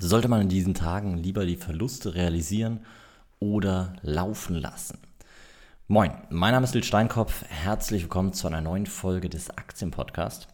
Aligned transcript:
Sollte 0.00 0.28
man 0.28 0.42
in 0.42 0.48
diesen 0.48 0.74
Tagen 0.74 1.18
lieber 1.18 1.44
die 1.44 1.56
Verluste 1.56 2.14
realisieren 2.14 2.80
oder 3.40 3.94
laufen 4.02 4.54
lassen? 4.54 4.98
Moin, 5.88 6.12
mein 6.30 6.52
Name 6.52 6.62
ist 6.62 6.74
Lil 6.74 6.84
Steinkopf. 6.84 7.44
Herzlich 7.48 8.02
willkommen 8.02 8.32
zu 8.32 8.46
einer 8.46 8.60
neuen 8.60 8.86
Folge 8.86 9.28
des 9.28 9.50
Aktienpodcasts. 9.50 10.46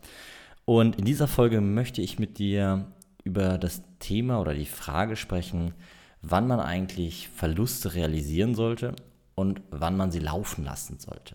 Und 0.65 0.97
in 0.97 1.05
dieser 1.05 1.29
Folge 1.29 1.61
möchte 1.61 2.01
ich 2.01 2.19
mit 2.19 2.39
dir 2.39 2.87
über 3.23 3.59
das 3.59 3.83
Thema 3.99 4.41
oder 4.41 4.55
die 4.55 4.65
Frage 4.65 5.15
sprechen, 5.15 5.75
wann 6.23 6.47
man 6.47 6.61
eigentlich 6.61 7.29
Verluste 7.29 7.95
realisieren 7.95 8.55
sollte 8.55 8.97
und 9.35 9.61
wann 9.71 9.99
man 9.99 10.11
sie 10.11 10.21
laufen 10.21 10.65
lassen 10.65 10.99
sollte. 10.99 11.35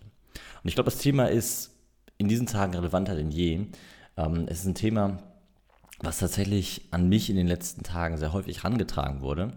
Und 0.64 0.68
ich 0.68 0.74
glaube, 0.74 0.90
das 0.90 0.98
Thema 0.98 1.26
ist 1.26 1.76
in 2.18 2.26
diesen 2.26 2.48
Tagen 2.48 2.74
relevanter 2.74 3.14
denn 3.14 3.30
je. 3.30 3.66
Ähm, 4.16 4.46
es 4.48 4.60
ist 4.60 4.66
ein 4.66 4.74
Thema, 4.74 5.22
was 6.00 6.18
tatsächlich 6.18 6.88
an 6.90 7.08
mich 7.08 7.30
in 7.30 7.36
den 7.36 7.46
letzten 7.46 7.82
Tagen 7.82 8.16
sehr 8.16 8.32
häufig 8.32 8.62
herangetragen 8.62 9.20
wurde. 9.20 9.52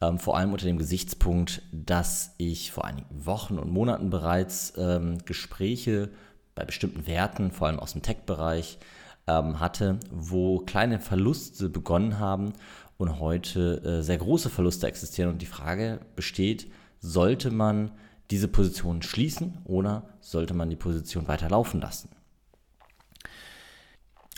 Ähm, 0.00 0.18
vor 0.18 0.36
allem 0.36 0.52
unter 0.52 0.66
dem 0.66 0.78
Gesichtspunkt, 0.78 1.62
dass 1.72 2.34
ich 2.38 2.72
vor 2.72 2.84
einigen 2.84 3.26
Wochen 3.26 3.58
und 3.58 3.70
Monaten 3.70 4.10
bereits 4.10 4.74
ähm, 4.76 5.18
Gespräche 5.24 6.10
bei 6.54 6.64
bestimmten 6.64 7.06
Werten, 7.06 7.50
vor 7.50 7.68
allem 7.68 7.78
aus 7.78 7.92
dem 7.92 8.02
Tech-Bereich, 8.02 8.78
ähm, 9.26 9.60
hatte, 9.60 9.98
wo 10.10 10.60
kleine 10.60 11.00
Verluste 11.00 11.68
begonnen 11.68 12.18
haben 12.18 12.52
und 12.98 13.20
heute 13.20 13.82
äh, 13.84 14.02
sehr 14.02 14.18
große 14.18 14.50
Verluste 14.50 14.86
existieren. 14.86 15.30
Und 15.30 15.42
die 15.42 15.46
Frage 15.46 16.00
besteht, 16.14 16.70
sollte 17.00 17.50
man 17.50 17.90
diese 18.30 18.48
Position 18.48 19.02
schließen 19.02 19.58
oder 19.64 20.08
sollte 20.20 20.54
man 20.54 20.70
die 20.70 20.76
Position 20.76 21.28
weiter 21.28 21.48
laufen 21.48 21.80
lassen? 21.80 22.08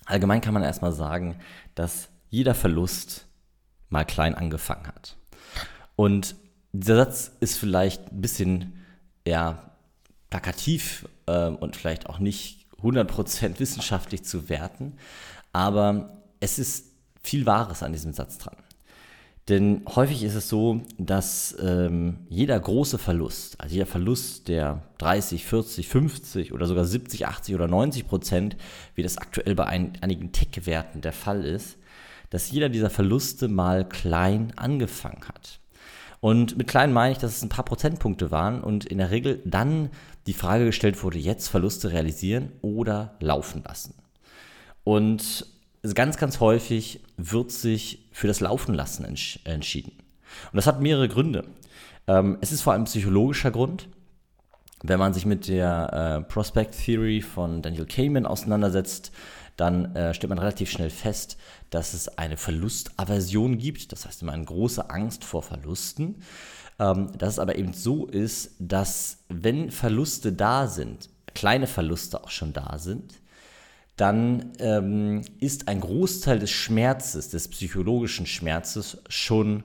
Allgemein 0.09 0.41
kann 0.41 0.55
man 0.55 0.63
erstmal 0.63 0.93
sagen, 0.93 1.37
dass 1.75 2.09
jeder 2.31 2.55
Verlust 2.55 3.27
mal 3.91 4.05
klein 4.05 4.35
angefangen 4.35 4.87
hat. 4.87 5.17
Und 5.97 6.35
dieser 6.73 6.97
Satz 6.97 7.31
ist 7.41 7.59
vielleicht 7.59 8.11
ein 8.11 8.23
bisschen 8.23 8.85
ja, 9.27 9.71
plakativ 10.31 11.07
äh, 11.27 11.49
und 11.49 11.77
vielleicht 11.77 12.09
auch 12.09 12.19
nicht 12.21 12.67
100% 12.83 13.59
wissenschaftlich 13.59 14.25
zu 14.25 14.49
werten, 14.49 14.95
aber 15.53 16.23
es 16.41 16.59
ist 16.59 16.87
viel 17.21 17.45
Wahres 17.45 17.83
an 17.83 17.93
diesem 17.93 18.15
Satz 18.15 18.39
dran. 18.39 18.57
Denn 19.49 19.83
häufig 19.87 20.23
ist 20.25 20.35
es 20.35 20.49
so, 20.49 20.83
dass 20.99 21.57
ähm, 21.63 22.19
jeder 22.29 22.61
große 22.61 22.99
Verlust, 22.99 23.59
also 23.59 23.73
jeder 23.73 23.87
Verlust 23.87 24.49
der 24.49 24.83
30, 24.99 25.47
40, 25.47 25.89
50 25.89 26.53
oder 26.53 26.67
sogar 26.67 26.85
70, 26.85 27.27
80 27.27 27.55
oder 27.55 27.67
90 27.67 28.07
Prozent, 28.07 28.57
wie 28.95 29.03
das 29.03 29.17
aktuell 29.17 29.55
bei 29.55 29.65
ein, 29.65 29.93
einigen 30.03 30.33
Tech-Werten 30.33 31.01
der 31.01 31.15
Fall 31.15 31.45
ist, 31.47 31.79
dass 32.29 32.51
jeder 32.51 32.69
dieser 32.69 32.91
Verluste 32.91 33.49
mal 33.49 33.89
klein 33.89 34.53
angefangen 34.57 35.27
hat. 35.27 35.61
Und 36.21 36.59
mit 36.59 36.67
klein 36.67 36.93
meine 36.93 37.13
ich, 37.13 37.19
dass 37.19 37.37
es 37.37 37.43
ein 37.43 37.49
paar 37.49 37.65
Prozentpunkte 37.65 38.31
waren 38.31 38.61
und 38.61 38.85
in 38.85 38.99
der 38.99 39.11
Regel 39.11 39.41
dann 39.47 39.89
die 40.27 40.35
Frage 40.35 40.67
gestellt 40.67 41.03
wurde, 41.03 41.19
jetzt 41.19 41.49
Verluste 41.49 41.91
realisieren 41.91 42.53
oder 42.61 43.17
laufen 43.21 43.63
lassen. 43.65 43.95
Und 44.85 45.47
ganz, 45.95 46.17
ganz 46.17 46.41
häufig 46.41 47.01
wird 47.17 47.51
sich 47.51 48.09
für 48.13 48.27
das 48.27 48.41
Laufen 48.41 48.75
lassen 48.75 49.05
entsch 49.05 49.41
entschieden. 49.45 49.93
Und 50.53 50.57
das 50.57 50.67
hat 50.67 50.81
mehrere 50.81 51.09
Gründe. 51.09 51.45
Ähm, 52.07 52.39
es 52.41 52.53
ist 52.53 52.63
vor 52.63 52.73
allem 52.73 52.85
psychologischer 52.85 53.51
Grund. 53.51 53.89
Wenn 54.83 54.99
man 54.99 55.13
sich 55.13 55.27
mit 55.27 55.49
der 55.49 56.23
äh, 56.23 56.33
Prospect 56.33 56.77
Theory 56.85 57.21
von 57.21 57.63
Daniel 57.63 57.87
Kahneman 57.87 58.27
auseinandersetzt, 58.27 59.11
dann 59.57 59.97
äh, 59.97 60.15
stellt 60.15 60.29
man 60.29 60.39
relativ 60.39 60.71
schnell 60.71 60.91
fest, 60.91 61.37
dass 61.71 61.93
es 61.93 62.17
eine 62.17 62.37
Verlustaversion 62.37 63.59
gibt. 63.59 63.91
Das 63.91 64.07
heißt 64.07 64.23
immer 64.23 64.33
eine 64.33 64.45
große 64.45 64.89
Angst 64.89 65.25
vor 65.25 65.43
Verlusten. 65.43 66.23
Ähm, 66.79 67.11
dass 67.19 67.31
es 67.31 67.39
aber 67.41 67.57
eben 67.57 67.73
so 67.73 68.07
ist, 68.07 68.55
dass 68.61 69.19
wenn 69.29 69.73
Verluste 69.73 70.33
da 70.33 70.69
sind, 70.69 71.11
kleine 71.35 71.67
Verluste 71.67 72.23
auch 72.23 72.31
schon 72.31 72.53
da 72.53 72.79
sind, 72.79 73.15
dann 73.99 74.53
ähm, 74.61 75.23
ist 75.41 75.69
ein 75.69 75.81
Großteil 75.81 76.39
des 76.39 76.51
Schmerzes, 76.51 77.31
des 77.31 77.49
psychologischen 77.49 78.27
Schmerzes 78.27 79.03
schon 79.09 79.65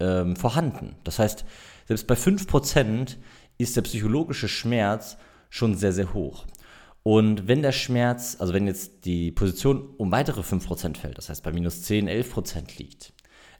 ähm, 0.00 0.36
vorhanden. 0.36 0.96
Das 1.04 1.18
heißt, 1.18 1.44
selbst 1.86 2.06
bei 2.08 2.16
5% 2.16 3.16
ist 3.56 3.76
der 3.76 3.82
psychologische 3.82 4.48
Schmerz 4.48 5.16
schon 5.48 5.76
sehr, 5.76 5.92
sehr 5.92 6.12
hoch. 6.12 6.44
Und 7.04 7.46
wenn 7.46 7.62
der 7.62 7.70
Schmerz, 7.70 8.36
also 8.40 8.52
wenn 8.52 8.66
jetzt 8.66 9.04
die 9.04 9.30
Position 9.30 9.94
um 9.96 10.10
weitere 10.10 10.40
5% 10.40 10.96
fällt, 10.96 11.16
das 11.16 11.28
heißt 11.28 11.44
bei 11.44 11.52
minus 11.52 11.82
10, 11.82 12.08
11% 12.08 12.78
liegt, 12.78 13.12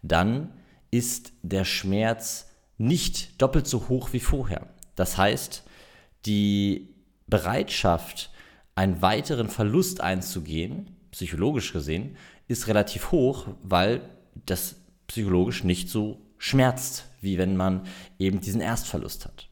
dann 0.02 0.52
ist 0.90 1.32
der 1.42 1.64
Schmerz 1.64 2.48
nicht 2.76 3.40
doppelt 3.40 3.68
so 3.68 3.88
hoch 3.88 4.12
wie 4.12 4.20
vorher. 4.20 4.66
Das 4.96 5.16
heißt, 5.16 5.62
die 6.26 6.96
Bereitschaft, 7.28 8.32
einen 8.76 9.02
weiteren 9.02 9.48
Verlust 9.48 10.00
einzugehen, 10.00 10.90
psychologisch 11.10 11.72
gesehen, 11.72 12.16
ist 12.46 12.68
relativ 12.68 13.10
hoch, 13.10 13.48
weil 13.62 14.02
das 14.44 14.76
psychologisch 15.08 15.64
nicht 15.64 15.88
so 15.88 16.20
schmerzt, 16.38 17.06
wie 17.20 17.38
wenn 17.38 17.56
man 17.56 17.82
eben 18.18 18.40
diesen 18.40 18.60
Erstverlust 18.60 19.24
hat. 19.24 19.48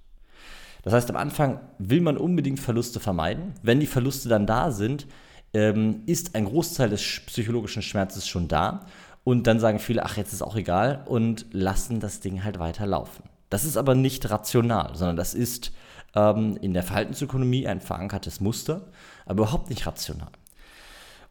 Das 0.82 0.92
heißt, 0.92 1.08
am 1.10 1.16
Anfang 1.16 1.60
will 1.78 2.02
man 2.02 2.18
unbedingt 2.18 2.60
Verluste 2.60 3.00
vermeiden. 3.00 3.54
Wenn 3.62 3.80
die 3.80 3.86
Verluste 3.86 4.28
dann 4.28 4.46
da 4.46 4.70
sind, 4.70 5.06
ähm, 5.54 6.02
ist 6.04 6.34
ein 6.34 6.44
Großteil 6.44 6.90
des 6.90 7.22
psychologischen 7.26 7.80
Schmerzes 7.80 8.28
schon 8.28 8.48
da. 8.48 8.86
Und 9.24 9.46
dann 9.46 9.58
sagen 9.58 9.78
viele, 9.78 10.04
ach, 10.04 10.18
jetzt 10.18 10.34
ist 10.34 10.42
auch 10.42 10.56
egal 10.56 11.02
und 11.06 11.46
lassen 11.52 12.00
das 12.00 12.20
Ding 12.20 12.44
halt 12.44 12.58
weiterlaufen. 12.58 13.24
Das 13.48 13.64
ist 13.64 13.78
aber 13.78 13.94
nicht 13.94 14.28
rational, 14.28 14.94
sondern 14.94 15.16
das 15.16 15.32
ist 15.32 15.72
ähm, 16.14 16.56
in 16.60 16.74
der 16.74 16.82
Verhaltensökonomie 16.82 17.66
ein 17.66 17.80
verankertes 17.80 18.40
Muster, 18.40 18.90
aber 19.26 19.42
überhaupt 19.42 19.70
nicht 19.70 19.86
rational. 19.86 20.32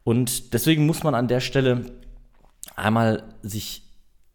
Und 0.03 0.53
deswegen 0.53 0.85
muss 0.85 1.03
man 1.03 1.15
an 1.15 1.27
der 1.27 1.39
Stelle 1.39 1.85
einmal 2.75 3.23
sich 3.41 3.83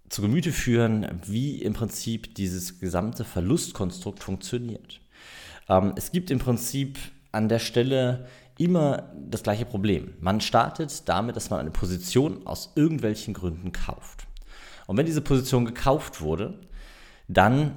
zu 0.08 0.22
Gemüte 0.22 0.52
führen, 0.52 1.20
wie 1.26 1.60
im 1.60 1.74
Prinzip 1.74 2.34
dieses 2.34 2.80
gesamte 2.80 3.24
Verlustkonstrukt 3.24 4.22
funktioniert. 4.22 5.00
Ähm, 5.68 5.92
es 5.96 6.12
gibt 6.12 6.30
im 6.30 6.38
Prinzip 6.38 6.98
an 7.32 7.48
der 7.48 7.58
Stelle 7.58 8.26
immer 8.56 9.12
das 9.14 9.42
gleiche 9.42 9.66
Problem. 9.66 10.14
Man 10.20 10.40
startet 10.40 11.08
damit, 11.08 11.36
dass 11.36 11.50
man 11.50 11.60
eine 11.60 11.70
Position 11.70 12.46
aus 12.46 12.72
irgendwelchen 12.74 13.34
Gründen 13.34 13.72
kauft. 13.72 14.26
Und 14.86 14.96
wenn 14.96 15.06
diese 15.06 15.20
Position 15.20 15.64
gekauft 15.64 16.20
wurde, 16.20 16.58
dann 17.28 17.76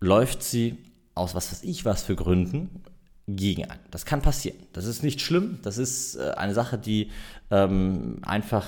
läuft 0.00 0.42
sie 0.42 0.78
aus 1.18 1.34
was 1.34 1.52
weiß 1.52 1.62
ich 1.64 1.84
was 1.84 2.02
für 2.02 2.16
Gründen 2.16 2.82
gegen 3.28 3.66
einen. 3.66 3.80
Das 3.90 4.06
kann 4.06 4.22
passieren. 4.22 4.56
Das 4.72 4.86
ist 4.86 5.02
nicht 5.02 5.20
schlimm. 5.20 5.58
Das 5.62 5.76
ist 5.76 6.16
äh, 6.16 6.32
eine 6.36 6.54
Sache, 6.54 6.78
die 6.78 7.10
ähm, 7.50 8.18
einfach 8.22 8.66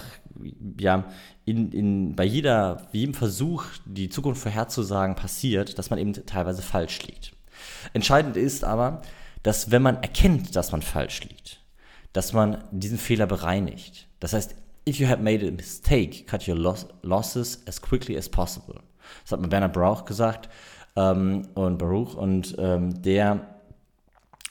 ja, 0.78 1.04
in, 1.44 1.72
in, 1.72 2.14
bei 2.14 2.24
jeder, 2.24 2.88
jedem 2.92 3.14
Versuch, 3.14 3.64
die 3.86 4.10
Zukunft 4.10 4.42
vorherzusagen, 4.42 5.16
passiert, 5.16 5.78
dass 5.78 5.90
man 5.90 5.98
eben 5.98 6.12
teilweise 6.12 6.62
falsch 6.62 7.02
liegt. 7.06 7.32
Entscheidend 7.92 8.36
ist 8.36 8.64
aber, 8.64 9.02
dass 9.42 9.70
wenn 9.70 9.82
man 9.82 9.96
erkennt, 10.02 10.54
dass 10.56 10.72
man 10.72 10.82
falsch 10.82 11.22
liegt, 11.22 11.60
dass 12.12 12.32
man 12.32 12.62
diesen 12.70 12.98
Fehler 12.98 13.26
bereinigt. 13.26 14.06
Das 14.20 14.32
heißt, 14.34 14.54
if 14.88 14.98
you 14.98 15.08
have 15.08 15.22
made 15.22 15.46
a 15.46 15.50
mistake, 15.50 16.24
cut 16.24 16.46
your 16.46 16.56
loss 16.56 16.86
losses 17.02 17.62
as 17.66 17.80
quickly 17.80 18.16
as 18.16 18.28
possible. 18.28 18.80
Das 19.22 19.32
hat 19.32 19.40
mir 19.40 19.48
Bernard 19.48 19.72
Brauch 19.72 20.04
gesagt 20.04 20.48
ähm, 20.96 21.48
und 21.54 21.78
Baruch 21.78 22.14
und 22.14 22.56
ähm, 22.58 23.02
der 23.02 23.46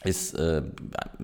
ist 0.04 0.34
äh, 0.34 0.62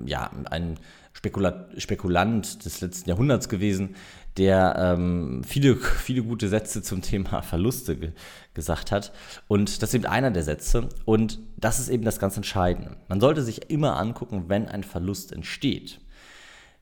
ja 0.04 0.30
ein 0.50 0.78
Spekula 1.12 1.66
Spekulant 1.78 2.64
des 2.64 2.82
letzten 2.82 3.08
Jahrhunderts 3.08 3.48
gewesen, 3.48 3.96
der 4.36 4.76
ähm, 4.78 5.42
viele, 5.44 5.76
viele 5.76 6.22
gute 6.22 6.48
Sätze 6.48 6.82
zum 6.82 7.00
Thema 7.00 7.40
Verluste 7.40 7.96
ge 7.96 8.12
gesagt 8.52 8.92
hat. 8.92 9.12
Und 9.48 9.82
das 9.82 9.90
ist 9.90 9.94
eben 9.94 10.06
einer 10.06 10.30
der 10.30 10.42
Sätze. 10.42 10.88
Und 11.04 11.38
das 11.56 11.78
ist 11.78 11.88
eben 11.88 12.04
das 12.04 12.18
ganz 12.18 12.36
Entscheidende. 12.36 12.96
Man 13.08 13.20
sollte 13.20 13.42
sich 13.42 13.70
immer 13.70 13.96
angucken, 13.98 14.44
wenn 14.48 14.68
ein 14.68 14.84
Verlust 14.84 15.32
entsteht. 15.32 16.00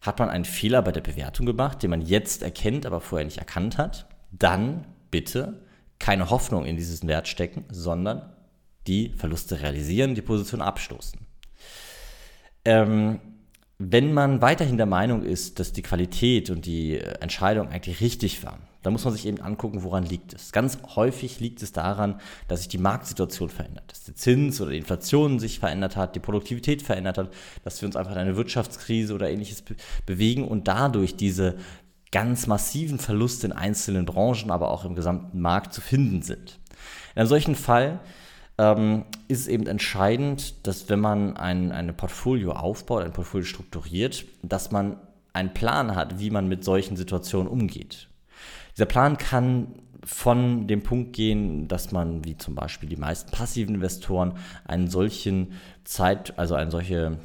Hat 0.00 0.19
man 0.19 0.29
einen 0.29 0.44
Fehler 0.44 0.82
bei 0.82 0.93
der 0.93 1.00
Bewertung 1.00 1.47
gemacht, 1.47 1.82
den 1.82 1.91
man 1.91 2.03
jetzt 2.03 2.43
erkennt, 2.43 2.87
aber 2.87 3.00
vorher 3.00 3.25
nicht 3.25 3.38
erkannt 3.38 3.79
hat, 3.79 4.06
dann 4.32 4.87
bitte 5.11 5.63
keine 6.05 6.29
Hoffnung 6.29 6.67
in 6.67 6.77
diesen 6.77 7.09
Wert 7.09 7.29
stecken, 7.29 7.65
sondern 7.71 8.31
die 8.87 9.15
Verluste 9.17 9.62
realisieren, 9.62 10.15
die 10.15 10.21
Position 10.21 10.61
abstoßen. 10.61 11.19
Ähm, 12.67 13.21
wenn 13.79 14.12
man 14.12 14.43
weiterhin 14.43 14.77
der 14.77 14.85
Meinung 14.85 15.23
ist, 15.23 15.59
dass 15.59 15.73
die 15.73 15.81
Qualität 15.81 16.51
und 16.51 16.67
die 16.67 16.99
Entscheidung 16.99 17.69
eigentlich 17.69 18.03
richtig 18.03 18.45
war, 18.45 18.59
dann 18.83 18.93
muss 18.93 19.05
man 19.06 19.15
sich 19.15 19.25
eben 19.25 19.41
angucken, 19.41 19.83
woran 19.83 20.05
liegt 20.05 20.35
es. 20.35 20.53
Ganz 20.53 20.77
häufig 20.95 21.41
liegt 21.41 21.62
es 21.62 21.73
daran, 21.73 22.21
dass 22.49 22.61
sich 22.61 22.69
die 22.69 22.77
Marktsituation 22.77 23.49
verändert, 23.49 23.85
dass 23.91 24.05
der 24.05 24.15
Zins 24.15 24.61
oder 24.61 24.73
die 24.73 24.77
Inflation 24.77 25.39
sich 25.39 25.59
verändert 25.59 25.97
hat, 25.97 26.17
die 26.17 26.21
Produktivität 26.21 26.83
verändert 26.83 27.17
hat, 27.17 27.31
dass 27.65 27.81
wir 27.81 27.87
uns 27.87 27.97
einfach 27.97 28.12
in 28.12 28.19
eine 28.19 28.37
Wirtschaftskrise 28.37 29.15
oder 29.15 29.31
ähnliches 29.31 29.62
be 29.62 29.75
bewegen 30.05 30.47
und 30.47 30.69
dadurch 30.69 31.17
diese 31.17 31.57
ganz 32.14 32.46
massiven 32.46 33.00
Verluste 33.00 33.49
in 33.49 33.52
einzelnen 33.52 34.06
Branchen, 34.06 34.52
aber 34.52 34.70
auch 34.70 34.84
im 34.84 34.94
gesamten 34.94 35.40
Markt 35.40 35.75
zu 35.75 35.81
finden 35.81 36.22
sind. 36.22 36.61
In 37.14 37.20
einem 37.20 37.28
solchen 37.28 37.56
Fall 37.56 37.99
ähm, 38.56 39.05
ist 39.26 39.40
es 39.40 39.46
eben 39.49 39.66
entscheidend, 39.66 40.64
dass 40.64 40.88
wenn 40.88 41.00
man 41.00 41.37
ein, 41.37 41.72
ein 41.72 41.96
Portfolio 41.96 42.52
aufbaut, 42.52 43.02
ein 43.02 43.12
Portfolio 43.12 43.44
strukturiert, 43.44 44.26
dass 44.43 44.70
man 44.70 44.96
einen 45.32 45.55
Plan 45.55 45.96
hat, 45.96 46.20
wie 46.20 46.31
man 46.31 46.46
mit 46.46 46.62
solchen 46.62 46.96
Situationen 46.96 47.49
umgeht. 47.49 48.08
Dieser 48.76 48.87
Plan 48.87 49.19
kann 49.19 49.75
von 50.05 50.69
dem 50.69 50.84
Punkt 50.84 51.14
gehen, 51.14 51.66
dass 51.66 51.90
man, 51.90 52.25
wie 52.25 52.38
zum 52.38 52.55
Beispiel 52.55 52.88
die 52.88 52.96
meisten 52.96 53.32
passiven 53.32 53.75
Investoren, 53.75 54.34
einen 54.64 54.87
solchen 54.87 55.55
Zeit, 55.82 56.38
also 56.38 56.55
eine 56.55 56.70
solche 56.70 57.19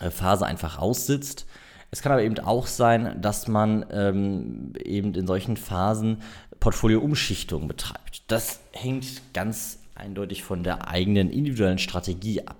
äh, 0.00 0.08
Phase 0.08 0.46
einfach 0.46 0.78
aussitzt. 0.78 1.44
Es 1.92 2.00
kann 2.00 2.10
aber 2.10 2.22
eben 2.22 2.38
auch 2.38 2.66
sein, 2.66 3.20
dass 3.20 3.48
man 3.48 3.84
ähm, 3.92 4.72
eben 4.82 5.14
in 5.14 5.26
solchen 5.26 5.58
Phasen 5.58 6.22
Portfolio-Umschichtungen 6.58 7.68
betreibt. 7.68 8.24
Das 8.28 8.60
hängt 8.72 9.20
ganz 9.34 9.78
eindeutig 9.94 10.42
von 10.42 10.64
der 10.64 10.88
eigenen 10.88 11.30
individuellen 11.30 11.78
Strategie 11.78 12.46
ab. 12.46 12.56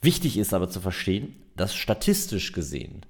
Wichtig 0.00 0.38
ist 0.38 0.54
aber 0.54 0.70
zu 0.70 0.80
verstehen, 0.80 1.34
dass 1.56 1.74
statistisch 1.74 2.52
gesehen 2.52 3.04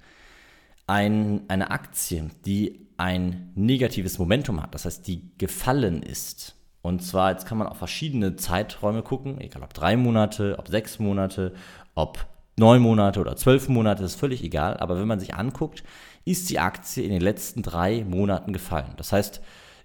ein, 0.87 1.43
eine 1.49 1.71
Aktie, 1.71 2.31
die 2.47 2.89
ein 2.97 3.53
negatives 3.55 4.19
Momentum 4.19 4.63
hat, 4.63 4.75
das 4.75 4.87
heißt, 4.87 5.07
die 5.07 5.31
gefallen 5.37 6.03
ist, 6.03 6.57
und 6.81 7.03
zwar, 7.03 7.33
jetzt 7.33 7.45
kann 7.45 7.59
man 7.59 7.67
auf 7.67 7.77
verschiedene 7.77 8.37
Zeiträume 8.37 9.03
gucken, 9.03 9.41
egal 9.43 9.63
ob 9.63 9.75
drei 9.75 9.97
Monate, 9.97 10.59
ob 10.59 10.69
sechs 10.69 10.99
Monate, 10.99 11.53
ob 11.95 12.25
neun 12.59 12.83
Monate 12.83 13.21
oder 13.21 13.37
zwölf 13.37 13.69
Monate, 13.69 14.05
ist 14.05 14.17
völlig 14.17 14.43
egal. 14.43 14.77
Aber 14.77 14.99
wenn 14.99 15.09
man 15.09 15.21
sich 15.21 15.35
anguckt, 15.35 15.83
ist 16.25 16.51
die 16.51 16.59
Aktie 16.59 17.05
in 17.05 17.11
den 17.11 17.21
letzten 17.21 17.63
drei 17.63 18.05
Monaten 18.05 18.53
gefallen. 18.53 18.93
Das 18.97 19.13
heißt, 19.13 19.41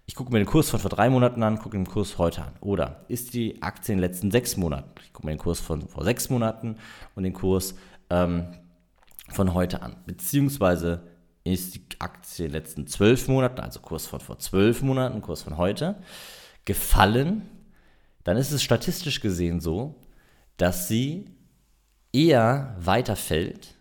ich 0.05 0.15
gucke 0.15 0.31
mir 0.31 0.39
den 0.39 0.47
Kurs 0.47 0.69
von 0.69 0.79
vor 0.79 0.89
drei 0.89 1.09
Monaten 1.09 1.43
an, 1.43 1.59
gucke 1.59 1.77
den 1.77 1.87
Kurs 1.87 2.17
heute 2.17 2.43
an. 2.43 2.53
Oder 2.59 3.05
ist 3.07 3.33
die 3.33 3.61
Aktie 3.61 3.93
in 3.93 3.99
den 3.99 4.09
letzten 4.09 4.31
sechs 4.31 4.57
Monaten? 4.57 4.91
Ich 5.03 5.13
gucke 5.13 5.27
mir 5.27 5.33
den 5.33 5.39
Kurs 5.39 5.61
von 5.61 5.87
vor 5.87 6.03
sechs 6.03 6.29
Monaten 6.29 6.75
und 7.15 7.23
den 7.23 7.33
Kurs 7.33 7.75
ähm, 8.09 8.47
von 9.29 9.53
heute 9.53 9.81
an. 9.81 9.95
Beziehungsweise 10.05 11.03
ist 11.45 11.75
die 11.75 11.85
Aktie 11.99 12.45
in 12.45 12.51
den 12.51 12.61
letzten 12.61 12.87
zwölf 12.87 13.27
Monaten, 13.27 13.61
also 13.61 13.79
Kurs 13.79 14.05
von 14.07 14.19
vor 14.19 14.39
zwölf 14.39 14.81
Monaten, 14.81 15.21
Kurs 15.21 15.43
von 15.43 15.57
heute, 15.57 15.95
gefallen, 16.65 17.49
dann 18.23 18.37
ist 18.37 18.51
es 18.51 18.63
statistisch 18.63 19.19
gesehen 19.19 19.59
so, 19.59 19.95
dass 20.57 20.87
sie 20.87 21.25
eher 22.13 22.75
weiterfällt 22.79 23.75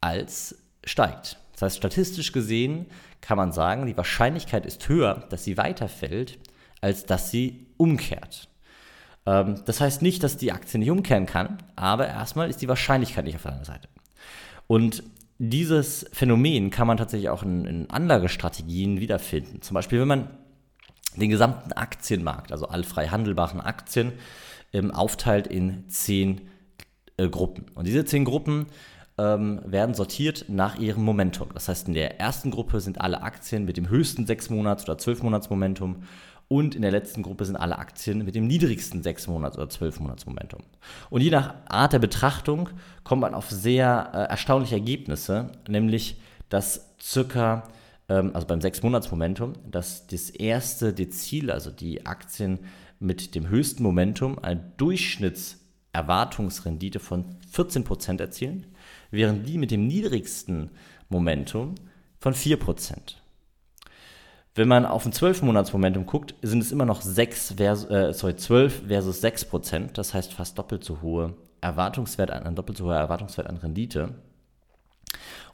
als 0.00 0.56
steigt. 0.84 1.38
Das 1.52 1.62
heißt, 1.62 1.76
statistisch 1.78 2.32
gesehen 2.32 2.86
kann 3.20 3.36
man 3.36 3.52
sagen, 3.52 3.86
die 3.86 3.96
Wahrscheinlichkeit 3.96 4.64
ist 4.64 4.88
höher, 4.88 5.26
dass 5.30 5.42
sie 5.42 5.56
weiterfällt, 5.56 6.38
als 6.80 7.04
dass 7.04 7.30
sie 7.32 7.66
umkehrt. 7.76 8.48
Ähm, 9.26 9.62
das 9.64 9.80
heißt 9.80 10.02
nicht, 10.02 10.22
dass 10.22 10.36
die 10.36 10.52
Aktie 10.52 10.78
nicht 10.78 10.90
umkehren 10.90 11.26
kann, 11.26 11.58
aber 11.74 12.06
erstmal 12.06 12.48
ist 12.48 12.62
die 12.62 12.68
Wahrscheinlichkeit 12.68 13.24
nicht 13.24 13.34
auf 13.34 13.42
der 13.42 13.52
anderen 13.52 13.74
Seite. 13.74 13.88
Und 14.68 15.02
dieses 15.38 16.06
Phänomen 16.12 16.70
kann 16.70 16.86
man 16.86 16.96
tatsächlich 16.96 17.30
auch 17.30 17.42
in, 17.42 17.64
in 17.64 17.90
Anlagestrategien 17.90 19.00
wiederfinden. 19.00 19.62
Zum 19.62 19.74
Beispiel, 19.74 20.00
wenn 20.00 20.08
man 20.08 20.30
den 21.16 21.30
gesamten 21.30 21.72
Aktienmarkt, 21.72 22.52
also 22.52 22.68
alle 22.68 22.84
frei 22.84 23.08
handelbaren 23.08 23.60
Aktien, 23.60 24.12
ähm, 24.72 24.90
aufteilt 24.90 25.46
in 25.46 25.88
zehn 25.88 26.48
äh, 27.18 27.28
Gruppen. 27.28 27.66
Und 27.74 27.86
diese 27.86 28.04
zehn 28.04 28.24
Gruppen 28.24 28.66
ähm, 29.18 29.60
werden 29.64 29.94
sortiert 29.94 30.46
nach 30.48 30.78
ihrem 30.78 31.04
Momentum. 31.04 31.48
Das 31.52 31.68
heißt, 31.68 31.88
in 31.88 31.94
der 31.94 32.18
ersten 32.18 32.50
Gruppe 32.50 32.80
sind 32.80 33.00
alle 33.00 33.22
Aktien 33.22 33.64
mit 33.64 33.76
dem 33.76 33.90
höchsten 33.90 34.26
6 34.26 34.50
Monats- 34.50 34.84
oder 34.84 34.96
12 34.96 35.22
Monats 35.22 35.50
Momentum 35.50 36.04
und 36.48 36.74
in 36.74 36.82
der 36.82 36.90
letzten 36.90 37.22
Gruppe 37.22 37.44
sind 37.44 37.56
alle 37.56 37.78
Aktien 37.78 38.24
mit 38.24 38.34
dem 38.34 38.46
niedrigsten 38.46 39.02
6 39.02 39.26
Monats- 39.26 39.58
oder 39.58 39.68
12 39.68 40.00
Monats 40.00 40.24
Momentum. 40.24 40.60
Und 41.10 41.20
je 41.20 41.30
nach 41.30 41.54
Art 41.68 41.92
der 41.92 41.98
Betrachtung 41.98 42.70
kommt 43.04 43.20
man 43.20 43.34
auf 43.34 43.50
sehr 43.50 44.10
äh, 44.14 44.18
erstaunliche 44.30 44.76
Ergebnisse, 44.76 45.52
nämlich 45.68 46.20
dass 46.48 46.94
circa 47.00 47.64
ähm, 48.08 48.30
also 48.34 48.46
beim 48.46 48.60
6-Monats-Momentum, 48.60 49.54
dass 49.70 50.06
das 50.06 50.30
erste 50.30 50.92
Dezil, 50.92 51.50
also 51.50 51.70
die 51.70 52.06
Aktien 52.06 52.60
mit 52.98 53.34
dem 53.34 53.48
höchsten 53.48 53.82
Momentum, 53.82 54.38
eine 54.38 54.72
Durchschnittserwartungsrendite 55.98 57.00
von 57.00 57.24
14% 57.52 58.20
erzielen, 58.20 58.66
während 59.10 59.48
die 59.48 59.58
mit 59.58 59.70
dem 59.70 59.86
niedrigsten 59.86 60.70
Momentum 61.08 61.74
von 62.20 62.34
4%. 62.34 63.16
Wenn 64.54 64.68
man 64.68 64.86
auf 64.86 65.06
ein 65.06 65.12
12-Monats-Momentum 65.12 66.06
guckt, 66.06 66.34
sind 66.42 66.62
es 66.62 66.72
immer 66.72 66.84
noch 66.84 67.00
6 67.00 67.54
vers 67.56 67.84
äh, 67.90 68.12
sorry, 68.12 68.36
12 68.36 68.88
versus 68.88 69.22
6%, 69.22 69.92
das 69.92 70.14
heißt 70.14 70.32
fast 70.32 70.58
doppelt 70.58 70.84
so 70.84 71.00
hohe 71.00 71.34
Erwartungswert 71.60 72.30
an, 72.30 72.54
doppelt 72.54 72.78
so 72.78 72.86
hoher 72.86 72.96
Erwartungswert 72.96 73.46
an 73.46 73.58
Rendite. 73.58 74.14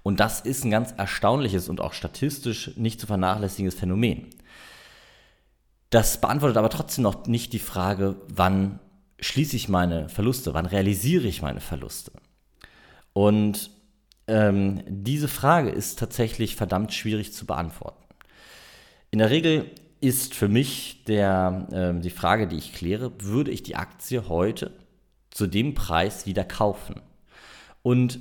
Und 0.02 0.20
das 0.20 0.40
ist 0.40 0.64
ein 0.64 0.70
ganz 0.70 0.93
erstaunliches 0.93 1.69
und 1.69 1.81
auch 1.81 1.93
statistisch 1.93 2.76
nicht 2.76 3.00
zu 3.00 3.06
vernachlässigendes 3.06 3.79
Phänomen. 3.79 4.26
Das 5.90 6.20
beantwortet 6.20 6.56
aber 6.56 6.70
trotzdem 6.70 7.05
noch 7.05 7.26
nicht 7.26 7.52
die 7.52 7.58
Frage, 7.58 8.17
wann 8.29 8.81
schließe 9.25 9.56
ich 9.56 9.69
meine 9.69 10.09
Verluste, 10.09 10.55
wann 10.55 10.67
realisiere 10.67 11.26
ich 11.26 11.43
meine 11.43 11.61
Verluste. 11.61 12.12
Und 13.12 13.71
ähm, 14.26 14.82
diese 14.87 15.29
Frage 15.29 15.71
ist 15.71 15.99
tatsächlich 15.99 16.56
verdammt 16.56 16.93
schwierig 16.93 17.32
zu 17.32 17.47
beantworten. 17.47 18.03
In 19.11 19.19
der 19.19 19.31
Regel 19.31 19.71
ist 20.00 20.35
für 20.35 20.49
mich 20.49 21.05
der, 21.05 21.69
äh, 21.71 22.00
die 22.00 22.11
Frage, 22.11 22.49
die 22.49 22.56
ich 22.56 22.73
kläre, 22.73 23.12
würde 23.21 23.50
ich 23.50 23.62
die 23.62 23.76
Aktie 23.76 24.29
heute 24.29 24.73
zu 25.31 25.47
dem 25.47 25.75
Preis 25.75 26.26
wieder 26.26 26.44
kaufen? 26.44 27.00
Und 27.82 28.21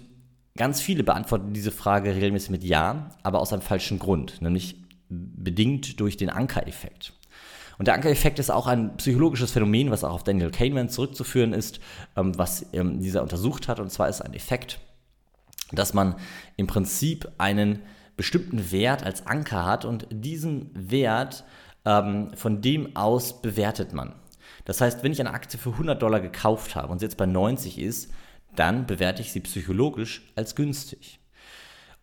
Ganz 0.56 0.82
viele 0.82 1.04
beantworten 1.04 1.54
diese 1.54 1.72
Frage 1.72 2.14
regelmäßig 2.14 2.52
mit 2.52 2.64
Ja, 2.64 3.10
aber 3.24 3.40
aus 3.40 3.52
einem 3.54 3.64
falschen 3.64 3.98
Grund, 3.98 4.42
nämlich 4.42 4.76
bedingt 5.10 6.00
durch 6.00 6.16
den 6.16 6.30
Ankereffekt. 6.30 7.14
Und 7.78 7.88
der 7.88 7.96
Ankereffekt 7.96 8.40
ist 8.40 8.52
auch 8.52 8.68
ein 8.68 8.98
psychologisches 8.98 9.52
Phänomen, 9.52 9.92
was 9.92 10.04
auch 10.04 10.14
auf 10.14 10.24
Daniel 10.24 10.52
Kahneman 10.52 10.90
zurückzuführen 10.90 11.54
ist, 11.54 11.80
ähm, 12.16 12.38
was 12.38 12.66
ähm, 12.74 13.00
dieser 13.00 13.22
untersucht 13.22 13.68
hat. 13.68 13.80
Und 13.80 13.92
zwar 13.92 14.10
ist 14.10 14.22
ein 14.22 14.34
Effekt, 14.34 14.80
dass 15.72 15.94
man 15.94 16.16
im 16.56 16.68
Prinzip 16.68 17.32
einen 17.38 17.80
bestimmten 18.16 18.72
Wert 18.72 19.04
als 19.04 19.26
Anker 19.26 19.66
hat 19.66 19.86
und 19.86 20.08
diesen 20.12 20.70
Wert 20.74 21.44
ähm, 21.86 22.32
von 22.36 22.62
dem 22.62 22.96
aus 22.96 23.42
bewertet 23.42 23.94
man. 23.94 24.14
Das 24.66 24.82
heißt, 24.82 25.04
wenn 25.04 25.12
ich 25.12 25.20
eine 25.20 25.34
Aktie 25.34 25.60
für 25.60 25.72
100 25.72 26.02
Dollar 26.02 26.20
gekauft 26.20 26.76
habe 26.76 26.90
und 26.90 27.00
sie 27.00 27.06
jetzt 27.06 27.18
bei 27.18 27.26
90 27.26 27.80
ist, 27.80 28.12
dann 28.56 28.86
bewerte 28.86 29.22
ich 29.22 29.32
sie 29.32 29.40
psychologisch 29.40 30.32
als 30.36 30.56
günstig. 30.56 31.20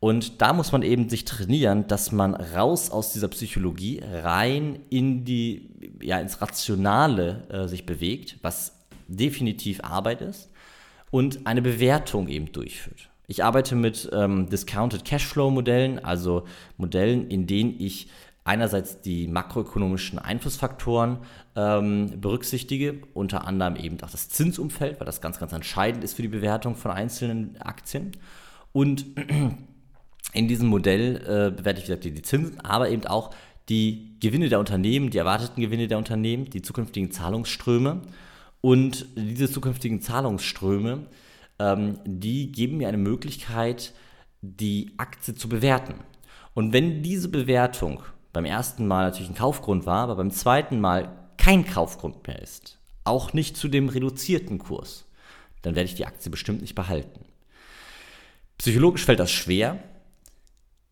Und 0.00 0.40
da 0.40 0.54
muss 0.54 0.72
man 0.72 0.82
eben 0.82 1.10
sich 1.10 1.26
trainieren, 1.26 1.86
dass 1.86 2.10
man 2.10 2.34
raus 2.34 2.90
aus 2.90 3.12
dieser 3.12 3.28
Psychologie 3.28 4.02
rein 4.02 4.80
in 4.88 5.26
die, 5.26 5.68
ja, 6.02 6.18
ins 6.18 6.40
Rationale 6.40 7.46
äh, 7.50 7.68
sich 7.68 7.84
bewegt, 7.84 8.38
was 8.40 8.72
definitiv 9.08 9.84
Arbeit 9.84 10.22
ist, 10.22 10.50
und 11.10 11.46
eine 11.46 11.60
Bewertung 11.60 12.28
eben 12.28 12.50
durchführt. 12.50 13.10
Ich 13.26 13.44
arbeite 13.44 13.76
mit 13.76 14.08
ähm, 14.12 14.48
Discounted 14.48 15.04
Cashflow 15.04 15.50
Modellen, 15.50 16.02
also 16.02 16.44
Modellen, 16.78 17.28
in 17.28 17.46
denen 17.46 17.78
ich 17.78 18.08
einerseits 18.42 19.02
die 19.02 19.28
makroökonomischen 19.28 20.18
Einflussfaktoren 20.18 21.18
ähm, 21.56 22.20
berücksichtige, 22.20 23.02
unter 23.12 23.46
anderem 23.46 23.76
eben 23.76 24.02
auch 24.02 24.10
das 24.10 24.30
Zinsumfeld, 24.30 24.98
weil 24.98 25.04
das 25.04 25.20
ganz, 25.20 25.38
ganz 25.38 25.52
entscheidend 25.52 26.02
ist 26.04 26.14
für 26.14 26.22
die 26.22 26.28
Bewertung 26.28 26.74
von 26.74 26.90
einzelnen 26.90 27.60
Aktien. 27.60 28.12
Und 28.72 29.04
in 30.32 30.48
diesem 30.48 30.68
Modell 30.68 31.16
äh, 31.16 31.50
bewerte 31.50 31.80
ich 31.80 31.88
wie 31.88 31.88
gesagt, 31.88 32.04
die 32.04 32.22
Zinsen, 32.22 32.60
aber 32.60 32.88
eben 32.88 33.06
auch 33.06 33.34
die 33.68 34.16
Gewinne 34.20 34.48
der 34.48 34.58
Unternehmen, 34.58 35.10
die 35.10 35.18
erwarteten 35.18 35.60
Gewinne 35.60 35.88
der 35.88 35.98
Unternehmen, 35.98 36.50
die 36.50 36.62
zukünftigen 36.62 37.10
Zahlungsströme. 37.10 38.02
Und 38.60 39.06
diese 39.16 39.50
zukünftigen 39.50 40.02
Zahlungsströme, 40.02 41.06
ähm, 41.58 41.98
die 42.04 42.52
geben 42.52 42.76
mir 42.76 42.88
eine 42.88 42.98
Möglichkeit, 42.98 43.94
die 44.42 44.92
Aktie 44.98 45.34
zu 45.34 45.48
bewerten. 45.48 45.94
Und 46.54 46.72
wenn 46.72 47.02
diese 47.02 47.28
Bewertung 47.28 48.02
beim 48.32 48.44
ersten 48.44 48.86
Mal 48.86 49.04
natürlich 49.06 49.30
ein 49.30 49.36
Kaufgrund 49.36 49.86
war, 49.86 50.04
aber 50.04 50.16
beim 50.16 50.30
zweiten 50.30 50.80
Mal 50.80 51.16
kein 51.36 51.64
Kaufgrund 51.64 52.26
mehr 52.26 52.40
ist, 52.40 52.78
auch 53.04 53.32
nicht 53.32 53.56
zu 53.56 53.68
dem 53.68 53.88
reduzierten 53.88 54.58
Kurs, 54.58 55.06
dann 55.62 55.74
werde 55.74 55.88
ich 55.88 55.94
die 55.94 56.06
Aktie 56.06 56.30
bestimmt 56.30 56.60
nicht 56.60 56.74
behalten. 56.74 57.24
Psychologisch 58.58 59.04
fällt 59.04 59.20
das 59.20 59.30
schwer, 59.30 59.82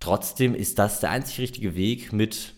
trotzdem 0.01 0.55
ist 0.55 0.79
das 0.79 1.01
der 1.01 1.11
einzig 1.11 1.41
richtige 1.41 1.75
Weg, 1.75 2.13
mit 2.13 2.55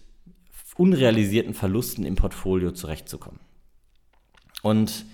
unrealisierten 0.77 1.53
Verlusten 1.53 2.05
im 2.05 2.17
Portfolio 2.17 2.73
zurechtzukommen. 2.73 3.41
Und 4.63 5.05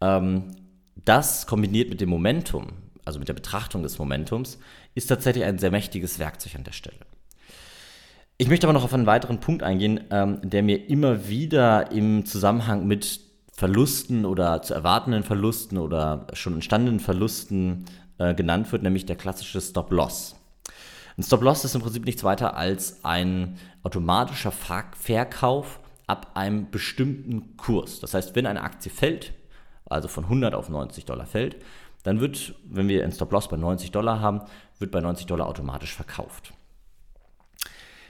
ähm, 0.00 0.56
das 0.96 1.46
kombiniert 1.46 1.88
mit 1.88 2.00
dem 2.00 2.08
Momentum, 2.08 2.68
also 3.04 3.18
mit 3.18 3.28
der 3.28 3.34
Betrachtung 3.34 3.82
des 3.82 3.98
Momentums, 3.98 4.58
ist 4.94 5.06
tatsächlich 5.06 5.44
ein 5.44 5.58
sehr 5.58 5.70
mächtiges 5.70 6.18
Werkzeug 6.18 6.56
an 6.56 6.64
der 6.64 6.72
Stelle. 6.72 6.98
Ich 8.38 8.48
möchte 8.48 8.66
aber 8.66 8.72
noch 8.72 8.84
auf 8.84 8.94
einen 8.94 9.06
weiteren 9.06 9.38
Punkt 9.38 9.62
eingehen, 9.62 10.00
ähm, 10.10 10.40
der 10.42 10.62
mir 10.62 10.88
immer 10.88 11.28
wieder 11.28 11.92
im 11.92 12.26
Zusammenhang 12.26 12.86
mit 12.86 13.20
Verlusten 13.52 14.24
oder 14.24 14.62
zu 14.62 14.74
erwartenden 14.74 15.22
Verlusten 15.22 15.78
oder 15.78 16.26
schon 16.32 16.54
entstandenen 16.54 16.98
Verlusten 16.98 17.84
äh, 18.18 18.34
genannt 18.34 18.72
wird, 18.72 18.82
nämlich 18.82 19.06
der 19.06 19.14
klassische 19.14 19.60
Stop-Loss. 19.60 20.34
Ein 21.16 21.22
Stop-Loss 21.22 21.64
ist 21.64 21.74
im 21.74 21.82
Prinzip 21.82 22.04
nichts 22.04 22.24
weiter 22.24 22.56
als 22.56 23.04
ein 23.04 23.58
automatischer 23.82 24.52
Verkauf 24.52 25.80
ab 26.06 26.32
einem 26.34 26.70
bestimmten 26.70 27.56
Kurs. 27.56 28.00
Das 28.00 28.14
heißt, 28.14 28.34
wenn 28.34 28.46
eine 28.46 28.62
Aktie 28.62 28.90
fällt, 28.90 29.32
also 29.86 30.08
von 30.08 30.24
100 30.24 30.54
auf 30.54 30.68
90 30.68 31.04
Dollar 31.04 31.26
fällt, 31.26 31.56
dann 32.02 32.20
wird, 32.20 32.54
wenn 32.64 32.88
wir 32.88 33.02
einen 33.02 33.12
Stop-Loss 33.12 33.48
bei 33.48 33.56
90 33.56 33.92
Dollar 33.92 34.20
haben, 34.20 34.42
wird 34.78 34.90
bei 34.90 35.00
90 35.00 35.26
Dollar 35.26 35.46
automatisch 35.46 35.94
verkauft. 35.94 36.52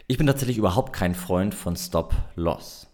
Ich 0.06 0.18
bin 0.18 0.26
tatsächlich 0.26 0.58
überhaupt 0.58 0.92
kein 0.92 1.14
Freund 1.14 1.54
von 1.54 1.76
Stop-Loss. 1.76 2.88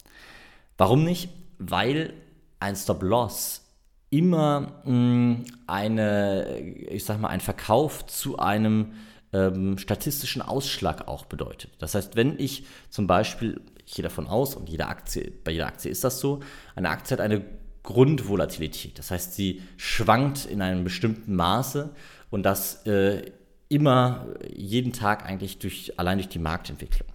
Warum 0.76 1.04
nicht? 1.04 1.30
Weil 1.58 2.14
ein 2.58 2.76
Stop-Loss 2.76 3.64
immer 4.10 4.82
mh, 4.84 4.92
mm, 4.92 5.44
eine, 5.66 6.58
ich 6.58 7.04
sag 7.04 7.20
mal, 7.20 7.28
ein 7.28 7.40
Verkauf 7.40 8.06
zu 8.06 8.38
einem 8.38 8.92
ähm, 9.32 9.78
statistischen 9.78 10.42
Ausschlag 10.42 11.08
auch 11.08 11.26
bedeutet. 11.26 11.70
Das 11.78 11.94
heißt, 11.94 12.16
wenn 12.16 12.38
ich 12.38 12.64
zum 12.88 13.06
Beispiel, 13.06 13.60
ich 13.86 13.94
gehe 13.94 14.02
davon 14.02 14.26
aus, 14.26 14.54
und 14.54 14.68
jede 14.68 14.86
Aktie, 14.86 15.32
bei 15.44 15.52
jeder 15.52 15.66
Aktie 15.66 15.90
ist 15.90 16.04
das 16.04 16.20
so, 16.20 16.40
eine 16.74 16.90
Aktie 16.90 17.16
hat 17.16 17.20
eine 17.20 17.44
Grundvolatilität. 17.82 18.98
Das 18.98 19.10
heißt, 19.10 19.34
sie 19.34 19.62
schwankt 19.76 20.44
in 20.44 20.62
einem 20.62 20.84
bestimmten 20.84 21.34
Maße 21.34 21.90
und 22.30 22.42
das 22.42 22.86
äh, 22.86 23.32
immer 23.68 24.26
jeden 24.52 24.92
Tag 24.92 25.24
eigentlich 25.24 25.58
durch, 25.58 25.98
allein 25.98 26.18
durch 26.18 26.28
die 26.28 26.38
Marktentwicklung. 26.38 27.08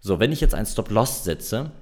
So, 0.00 0.20
wenn 0.20 0.32
ich 0.32 0.40
jetzt 0.40 0.54
einen 0.54 0.66
Stop-Loss 0.66 1.24
setze, 1.24 1.72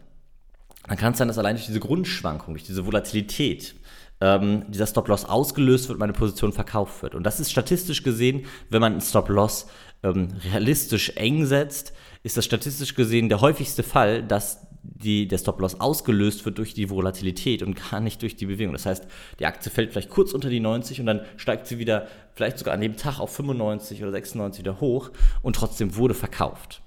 dann 0.86 0.96
kann 0.96 1.12
es 1.12 1.18
sein, 1.18 1.28
dass 1.28 1.38
allein 1.38 1.56
durch 1.56 1.66
diese 1.66 1.80
Grundschwankung, 1.80 2.54
durch 2.54 2.64
diese 2.64 2.86
Volatilität, 2.86 3.74
ähm, 4.21 4.64
dieser 4.68 4.87
Stop-Loss 4.87 5.25
ausgelöst 5.25 5.88
wird, 5.88 5.99
meine 5.99 6.12
Position 6.12 6.52
verkauft 6.52 7.02
wird. 7.02 7.14
Und 7.14 7.25
das 7.25 7.40
ist 7.40 7.50
statistisch 7.50 8.02
gesehen, 8.02 8.47
wenn 8.71 8.80
man 8.80 8.92
einen 8.92 9.00
Stop-Loss 9.00 9.66
ähm, 10.02 10.28
realistisch 10.44 11.11
eng 11.16 11.47
setzt, 11.47 11.92
ist 12.23 12.37
das 12.37 12.44
statistisch 12.44 12.94
gesehen 12.94 13.28
der 13.28 13.40
häufigste 13.40 13.83
Fall, 13.83 14.23
dass 14.23 14.66
die, 14.83 15.26
der 15.26 15.38
Stop-Loss 15.38 15.80
ausgelöst 15.80 16.44
wird 16.44 16.59
durch 16.59 16.75
die 16.75 16.90
Volatilität 16.90 17.62
und 17.62 17.75
gar 17.90 18.00
nicht 18.00 18.21
durch 18.23 18.37
die 18.37 18.47
Bewegung. 18.47 18.75
Das 18.75 18.87
heißt, 18.87 19.06
die 19.38 19.47
Aktie 19.47 19.71
fällt 19.71 19.92
vielleicht 19.92 20.11
kurz 20.11 20.33
unter 20.33 20.50
die 20.50 20.61
90 20.61 21.00
und 21.00 21.06
dann 21.06 21.23
steigt 21.37 21.66
sie 21.66 21.78
wieder, 21.78 22.06
vielleicht 22.35 22.59
sogar 22.59 22.75
an 22.75 22.80
dem 22.80 22.97
Tag 22.97 23.18
auf 23.18 23.35
95 23.35 24.02
oder 24.02 24.12
96 24.12 24.61
wieder 24.61 24.80
hoch 24.80 25.11
und 25.42 25.56
trotzdem 25.56 25.97
wurde 25.97 26.14
verkauft. 26.14 26.83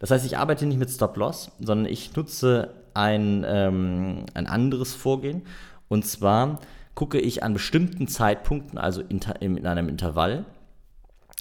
Das 0.00 0.10
heißt, 0.10 0.26
ich 0.26 0.38
arbeite 0.38 0.66
nicht 0.66 0.78
mit 0.78 0.90
Stop-Loss, 0.90 1.52
sondern 1.60 1.90
ich 1.90 2.14
nutze 2.16 2.74
ein, 2.94 3.44
ähm, 3.46 4.24
ein 4.34 4.46
anderes 4.46 4.94
Vorgehen. 4.94 5.42
Und 5.90 6.06
zwar 6.06 6.60
gucke 6.94 7.18
ich 7.18 7.42
an 7.42 7.52
bestimmten 7.52 8.06
Zeitpunkten, 8.06 8.78
also 8.78 9.02
in, 9.02 9.20
in 9.40 9.66
einem 9.66 9.88
Intervall, 9.88 10.44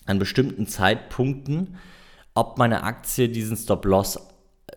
an 0.07 0.17
bestimmten 0.17 0.67
Zeitpunkten, 0.67 1.77
ob 2.33 2.57
meine 2.57 2.83
Aktie 2.83 3.29
diesen 3.29 3.55
Stop-Loss 3.55 4.19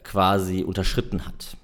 quasi 0.04 0.62
unterschritten 0.62 1.26
hat. 1.26 1.56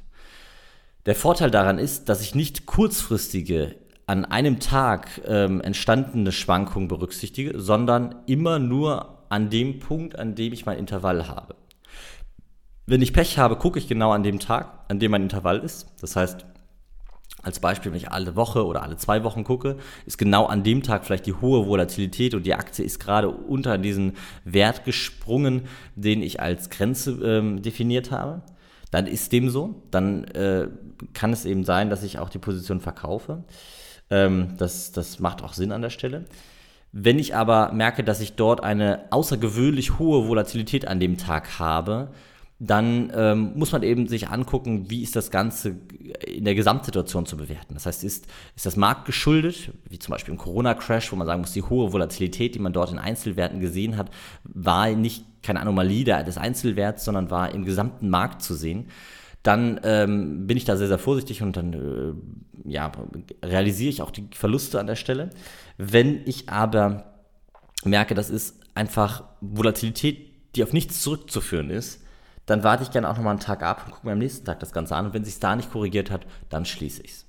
Der 1.05 1.15
Vorteil 1.15 1.51
daran 1.51 1.79
ist, 1.79 2.09
dass 2.09 2.23
ich 2.23 2.35
nicht 2.35 2.65
kurzfristige, 2.67 3.77
an 4.07 4.25
einem 4.25 4.59
Tag 4.59 5.21
ähm, 5.27 5.61
entstandene 5.61 6.33
Schwankungen 6.33 6.89
berücksichtige, 6.89 7.61
sondern 7.61 8.15
immer 8.27 8.59
nur 8.59 9.19
an 9.29 9.51
dem 9.51 9.81
Punkt, 9.81 10.19
an 10.19 10.35
dem 10.35 10.55
ich 10.55 10.65
mein 10.65 10.79
Intervall 10.79 11.29
habe. 11.29 11.57
Wenn 12.87 13.03
ich 13.03 13.13
Pech 13.13 13.37
habe, 13.37 13.57
gucke 13.57 13.79
ich 13.79 13.87
genau 13.87 14.13
an 14.13 14.23
dem 14.23 14.39
Tag, 14.39 14.87
an 14.89 14.99
dem 14.99 15.11
mein 15.11 15.25
Intervall 15.25 15.59
ist. 15.59 15.89
Das 16.01 16.17
heißt, 16.17 16.47
als 17.43 17.61
Beispiel, 17.61 17.93
wenn 17.93 17.99
ich 17.99 18.11
alle 18.11 18.37
Woche 18.37 18.67
oder 18.67 18.83
alle 18.83 18.97
zwei 18.97 19.23
Wochen 19.25 19.45
gucke, 19.45 19.77
ist 20.07 20.19
genau 20.19 20.47
an 20.47 20.65
dem 20.65 20.83
Tag 20.83 21.05
vielleicht 21.05 21.27
die 21.27 21.35
hohe 21.35 21.67
Volatilität 21.67 22.35
und 22.35 22.45
die 22.45 22.55
Aktie 22.55 22.85
ist 22.85 22.99
gerade 22.99 23.29
unter 23.29 23.79
diesen 23.79 24.15
Wert 24.45 24.85
gesprungen, 24.85 25.63
den 25.95 26.23
ich 26.23 26.41
als 26.41 26.71
Grenze 26.71 27.13
ähm, 27.23 27.63
definiert 27.63 28.11
habe. 28.11 28.43
Dann 28.91 29.07
ist 29.07 29.33
dem 29.33 29.51
so. 29.51 29.83
Dann 29.91 30.25
äh, 30.25 30.69
kann 31.13 31.33
es 31.33 31.45
eben 31.45 31.65
sein, 31.65 31.91
dass 31.91 32.03
ich 32.03 32.19
auch 32.19 32.31
die 32.31 32.39
Position 32.39 32.81
verkaufe. 32.81 33.45
Ähm, 34.11 34.55
das, 34.59 34.93
das 34.93 35.21
macht 35.21 35.43
auch 35.43 35.53
Sinn 35.53 35.73
an 35.73 35.83
der 35.83 35.91
Stelle. 35.91 36.25
Wenn 36.91 37.19
ich 37.19 37.35
aber 37.35 37.73
merke, 37.73 38.03
dass 38.03 38.21
ich 38.21 38.35
dort 38.35 38.63
eine 38.63 39.05
außergewöhnlich 39.11 39.99
hohe 39.99 40.27
Volatilität 40.27 40.89
an 40.89 41.01
dem 41.01 41.19
Tag 41.19 41.59
habe, 41.59 42.09
dann 42.61 43.13
ähm, 43.15 43.53
muss 43.55 43.71
man 43.71 43.85
eben 43.85 44.09
sich 44.09 44.29
angucken, 44.29 44.91
wie 44.91 45.03
ist 45.03 45.15
das 45.15 45.31
Ganze 45.31 45.77
in 46.27 46.45
der 46.45 46.57
Gesamtsituation 46.57 47.25
zu 47.25 47.37
bewerten. 47.37 47.75
Das 47.75 47.87
heißt, 47.87 48.03
ist, 48.03 48.27
ist 48.57 48.67
das 48.67 48.77
Markt 48.77 49.05
geschuldet, 49.05 49.71
wie 49.89 49.99
zum 50.01 50.11
Beispiel 50.11 50.33
im 50.33 50.39
Corona-Crash, 50.39 51.13
wo 51.13 51.17
man 51.17 51.27
sagen 51.27 51.41
muss, 51.41 51.53
die 51.53 51.63
hohe 51.63 51.93
Volatilität, 51.93 52.57
die 52.57 52.59
man 52.59 52.73
dort 52.73 52.91
in 52.91 52.99
Einzelwerten 52.99 53.61
gesehen 53.61 53.97
hat, 53.97 54.11
war 54.43 54.91
nicht 54.91 55.25
keine 55.43 55.61
Anomalie 55.61 56.05
des 56.25 56.37
Einzelwerts, 56.37 57.05
sondern 57.05 57.31
war 57.31 57.55
im 57.55 57.65
gesamten 57.65 58.11
Markt 58.11 58.43
zu 58.43 58.55
sehen. 58.55 58.89
Dann 59.45 59.81
ähm, 59.85 60.49
bin 60.49 60.57
ich 60.57 60.65
da 60.65 60.77
sehr, 60.77 60.89
sehr 60.89 60.99
vorsichtig 60.99 61.43
und 61.43 61.57
dann 61.57 61.73
äh, 61.73 62.71
ja, 62.71 62.91
realisiere 63.45 63.91
ich 63.91 64.03
auch 64.03 64.11
die 64.11 64.27
Verluste 64.33 64.81
an 64.81 64.89
der 64.89 64.97
Stelle. 64.97 65.31
Wenn 65.77 66.23
ich 66.27 66.49
aber 66.49 67.05
merke, 67.85 68.17
das 68.17 68.31
ist 68.31 68.61
einfach 68.75 69.23
Volatilität, 69.41 70.29
die 70.57 70.65
auf 70.65 70.73
nichts 70.73 71.03
zurückzuführen 71.03 71.71
ist, 71.71 72.03
dann 72.49 72.65
warte 72.65 72.83
ich 72.83 72.91
gerne 72.91 73.09
auch 73.09 73.17
nochmal 73.17 73.33
einen 73.33 73.41
Tag 73.41 73.63
ab 73.63 73.83
und 73.85 73.93
gucke 73.93 74.07
mir 74.07 74.15
am 74.15 74.19
nächsten 74.19 74.47
Tag 74.47 74.59
das 74.61 74.73
Ganze 74.73 74.97
an. 74.97 75.07
Und 75.07 75.15
wenn 75.15 75.25
sich 75.25 75.39
da 75.39 75.55
nicht 75.55 75.71
korrigiert 75.71 76.11
hat, 76.11 76.27
dann 76.49 76.65
schließe 76.65 77.03
ich 77.03 77.11
es. 77.11 77.27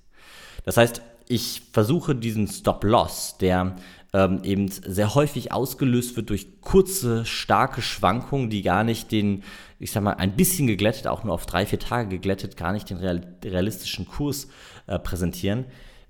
Das 0.63 0.77
heißt, 0.77 1.01
ich 1.27 1.63
versuche 1.73 2.15
diesen 2.15 2.47
Stop-Loss, 2.47 3.37
der 3.37 3.75
ähm, 4.13 4.39
eben 4.43 4.69
sehr 4.69 5.13
häufig 5.15 5.51
ausgelöst 5.51 6.15
wird 6.15 6.29
durch 6.29 6.61
kurze, 6.61 7.25
starke 7.25 7.81
Schwankungen, 7.81 8.49
die 8.49 8.61
gar 8.61 8.85
nicht 8.85 9.11
den, 9.11 9.43
ich 9.77 9.91
sag 9.91 10.03
mal, 10.03 10.13
ein 10.13 10.37
bisschen 10.37 10.67
geglättet, 10.67 11.07
auch 11.07 11.25
nur 11.25 11.33
auf 11.33 11.45
drei, 11.45 11.65
vier 11.65 11.79
Tage 11.79 12.07
geglättet, 12.07 12.55
gar 12.55 12.71
nicht 12.71 12.89
den 12.89 12.97
realistischen 12.97 14.07
Kurs 14.07 14.47
äh, 14.87 14.97
präsentieren, 14.99 15.65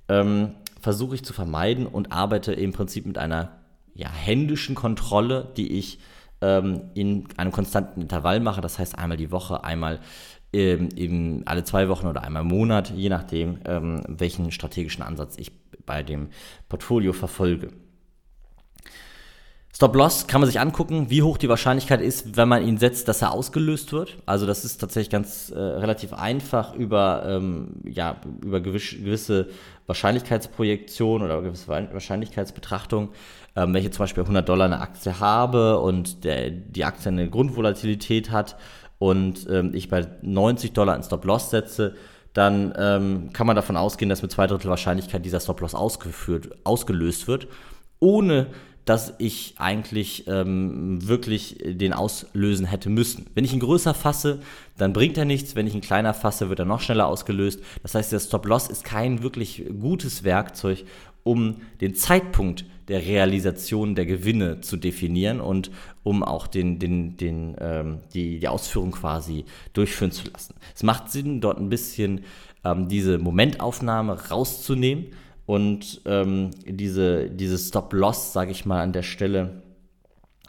ähm, 0.07 0.55
versuche 0.79 1.15
ich 1.15 1.25
zu 1.25 1.33
vermeiden 1.33 1.87
und 1.87 2.11
arbeite 2.11 2.53
im 2.53 2.73
Prinzip 2.73 3.07
mit 3.07 3.17
einer 3.17 3.57
ja, 3.95 4.09
händischen 4.09 4.75
Kontrolle, 4.75 5.51
die 5.57 5.77
ich 5.77 5.99
ähm, 6.41 6.81
in 6.93 7.27
einem 7.37 7.51
konstanten 7.51 8.01
Intervall 8.01 8.39
mache. 8.39 8.61
Das 8.61 8.79
heißt 8.79 8.97
einmal 8.97 9.17
die 9.17 9.31
Woche, 9.31 9.63
einmal 9.63 9.99
ähm, 10.51 10.89
eben 10.95 11.43
alle 11.45 11.63
zwei 11.63 11.89
Wochen 11.89 12.07
oder 12.07 12.23
einmal 12.23 12.41
im 12.41 12.47
Monat, 12.47 12.91
je 12.95 13.09
nachdem, 13.09 13.59
ähm, 13.65 14.01
welchen 14.07 14.51
strategischen 14.51 15.03
Ansatz 15.03 15.35
ich 15.37 15.51
bei 15.85 16.03
dem 16.03 16.29
Portfolio 16.67 17.13
verfolge. 17.13 17.69
Stop-Loss 19.79 20.27
kann 20.27 20.41
man 20.41 20.49
sich 20.49 20.59
angucken, 20.59 21.09
wie 21.09 21.21
hoch 21.21 21.37
die 21.37 21.47
Wahrscheinlichkeit 21.47 22.01
ist, 22.01 22.35
wenn 22.35 22.49
man 22.49 22.67
ihn 22.67 22.77
setzt, 22.77 23.07
dass 23.07 23.21
er 23.21 23.31
ausgelöst 23.31 23.93
wird. 23.93 24.17
Also 24.25 24.45
das 24.45 24.65
ist 24.65 24.79
tatsächlich 24.79 25.09
ganz 25.09 25.51
äh, 25.51 25.57
relativ 25.57 26.11
einfach 26.11 26.73
über, 26.73 27.23
ähm, 27.25 27.75
ja, 27.85 28.17
über 28.43 28.59
gewisse 28.59 29.47
Wahrscheinlichkeitsprojektion 29.85 31.21
oder 31.21 31.41
gewisse 31.41 31.69
Wahrscheinlichkeitsbetrachtung 31.69 33.09
ähm, 33.55 33.73
wenn 33.73 33.83
ich 33.83 33.91
zum 33.91 34.03
Beispiel 34.03 34.23
100 34.23 34.47
Dollar 34.47 34.65
eine 34.65 34.81
Aktie 34.81 35.19
habe 35.19 35.79
und 35.79 36.23
der, 36.23 36.49
die 36.49 36.85
Aktie 36.85 37.09
eine 37.09 37.29
Grundvolatilität 37.29 38.31
hat 38.31 38.57
und 38.97 39.47
ähm, 39.49 39.71
ich 39.73 39.89
bei 39.89 40.07
90 40.21 40.73
Dollar 40.73 40.93
einen 40.93 41.03
Stop-Loss 41.03 41.49
setze, 41.49 41.95
dann 42.33 42.73
ähm, 42.77 43.33
kann 43.33 43.47
man 43.47 43.55
davon 43.55 43.77
ausgehen, 43.77 44.09
dass 44.09 44.21
mit 44.21 44.31
zwei 44.31 44.47
Drittel 44.47 44.69
Wahrscheinlichkeit 44.69 45.25
dieser 45.25 45.39
Stop-Loss 45.39 45.73
ausgelöst 45.75 47.27
wird, 47.27 47.47
ohne 47.99 48.47
dass 48.89 49.13
ich 49.19 49.53
eigentlich 49.57 50.27
ähm, 50.27 51.07
wirklich 51.07 51.57
den 51.63 51.93
auslösen 51.93 52.65
hätte 52.65 52.89
müssen. 52.89 53.27
Wenn 53.35 53.45
ich 53.45 53.53
ihn 53.53 53.59
größer 53.59 53.93
fasse, 53.93 54.39
dann 54.77 54.93
bringt 54.93 55.15
er 55.15 55.25
nichts. 55.25 55.55
Wenn 55.55 55.67
ich 55.67 55.75
ihn 55.75 55.81
kleiner 55.81 56.15
fasse, 56.15 56.49
wird 56.49 56.57
er 56.57 56.65
noch 56.65 56.81
schneller 56.81 57.05
ausgelöst. 57.05 57.61
Das 57.83 57.93
heißt, 57.93 58.11
der 58.11 58.19
Stop-Loss 58.19 58.67
ist 58.67 58.83
kein 58.83 59.21
wirklich 59.21 59.63
gutes 59.79 60.23
Werkzeug, 60.23 60.85
um 61.29 61.57
den 61.79 61.93
Zeitpunkt 61.93 62.65
der 62.87 63.05
Realisation 63.05 63.93
der 63.93 64.07
Gewinne 64.07 64.61
zu 64.61 64.77
definieren 64.77 65.41
und 65.41 65.69
um 66.01 66.23
auch 66.23 66.47
den, 66.47 66.79
den, 66.79 67.17
den, 67.17 67.55
ähm, 67.59 67.99
die, 68.15 68.39
die 68.39 68.47
Ausführung 68.47 68.89
quasi 68.89 69.45
durchführen 69.73 70.11
zu 70.11 70.27
lassen. 70.31 70.55
Es 70.73 70.81
macht 70.81 71.11
Sinn, 71.11 71.39
dort 71.39 71.59
ein 71.59 71.69
bisschen 71.69 72.21
ähm, 72.65 72.87
diese 72.87 73.19
Momentaufnahme 73.19 74.29
rauszunehmen 74.29 75.05
und 75.45 76.01
ähm, 76.05 76.49
diese, 76.65 77.29
diese 77.29 77.59
Stop-Loss, 77.59 78.33
sage 78.33 78.49
ich 78.49 78.65
mal, 78.65 78.81
an 78.81 78.91
der 78.91 79.03
Stelle 79.03 79.61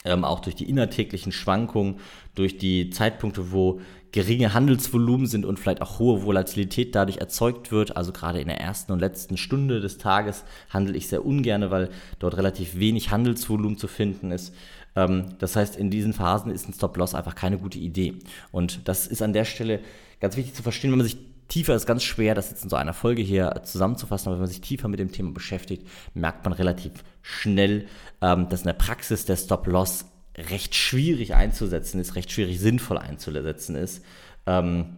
ähm, 0.06 0.24
auch 0.24 0.40
durch 0.40 0.56
die 0.56 0.68
innertäglichen 0.70 1.32
Schwankungen, 1.32 1.96
durch 2.34 2.56
die 2.56 2.88
Zeitpunkte, 2.88 3.52
wo 3.52 3.82
geringe 4.12 4.54
Handelsvolumen 4.54 5.26
sind 5.26 5.44
und 5.44 5.58
vielleicht 5.58 5.82
auch 5.82 5.98
hohe 5.98 6.24
Volatilität 6.24 6.94
dadurch 6.94 7.18
erzeugt 7.18 7.70
wird. 7.70 7.96
Also 7.96 8.12
gerade 8.12 8.40
in 8.40 8.48
der 8.48 8.60
ersten 8.60 8.92
und 8.92 8.98
letzten 8.98 9.36
Stunde 9.36 9.80
des 9.80 9.98
Tages 9.98 10.44
handle 10.68 10.96
ich 10.96 11.08
sehr 11.08 11.24
ungern, 11.24 11.70
weil 11.70 11.90
dort 12.18 12.36
relativ 12.36 12.78
wenig 12.78 13.10
Handelsvolumen 13.10 13.78
zu 13.78 13.88
finden 13.88 14.32
ist. 14.32 14.54
Ähm, 14.96 15.36
das 15.38 15.56
heißt, 15.56 15.76
in 15.76 15.90
diesen 15.90 16.12
Phasen 16.12 16.50
ist 16.50 16.68
ein 16.68 16.74
Stop-Loss 16.74 17.14
einfach 17.14 17.34
keine 17.34 17.58
gute 17.58 17.78
Idee. 17.78 18.14
Und 18.50 18.88
das 18.88 19.06
ist 19.06 19.22
an 19.22 19.32
der 19.32 19.44
Stelle 19.44 19.80
ganz 20.20 20.36
wichtig 20.36 20.54
zu 20.54 20.62
verstehen, 20.62 20.90
wenn 20.90 20.98
man 20.98 21.06
sich 21.06 21.18
tiefer 21.48 21.74
ist 21.74 21.86
ganz 21.86 22.02
schwer, 22.04 22.34
das 22.34 22.50
jetzt 22.50 22.62
in 22.62 22.70
so 22.70 22.76
einer 22.76 22.94
Folge 22.94 23.22
hier 23.22 23.62
zusammenzufassen, 23.64 24.28
aber 24.28 24.36
wenn 24.36 24.42
man 24.42 24.50
sich 24.50 24.60
tiefer 24.60 24.88
mit 24.88 25.00
dem 25.00 25.12
Thema 25.12 25.32
beschäftigt, 25.32 25.86
merkt 26.14 26.44
man 26.44 26.52
relativ 26.52 26.92
schnell, 27.22 27.86
ähm, 28.22 28.48
dass 28.48 28.60
in 28.60 28.66
der 28.66 28.74
Praxis 28.74 29.24
der 29.24 29.36
Stop-Loss 29.36 30.06
recht 30.48 30.74
schwierig 30.74 31.34
einzusetzen 31.34 32.00
ist, 32.00 32.14
recht 32.14 32.32
schwierig 32.32 32.58
sinnvoll 32.58 32.98
einzusetzen 32.98 33.76
ist. 33.76 34.04
Ähm, 34.46 34.96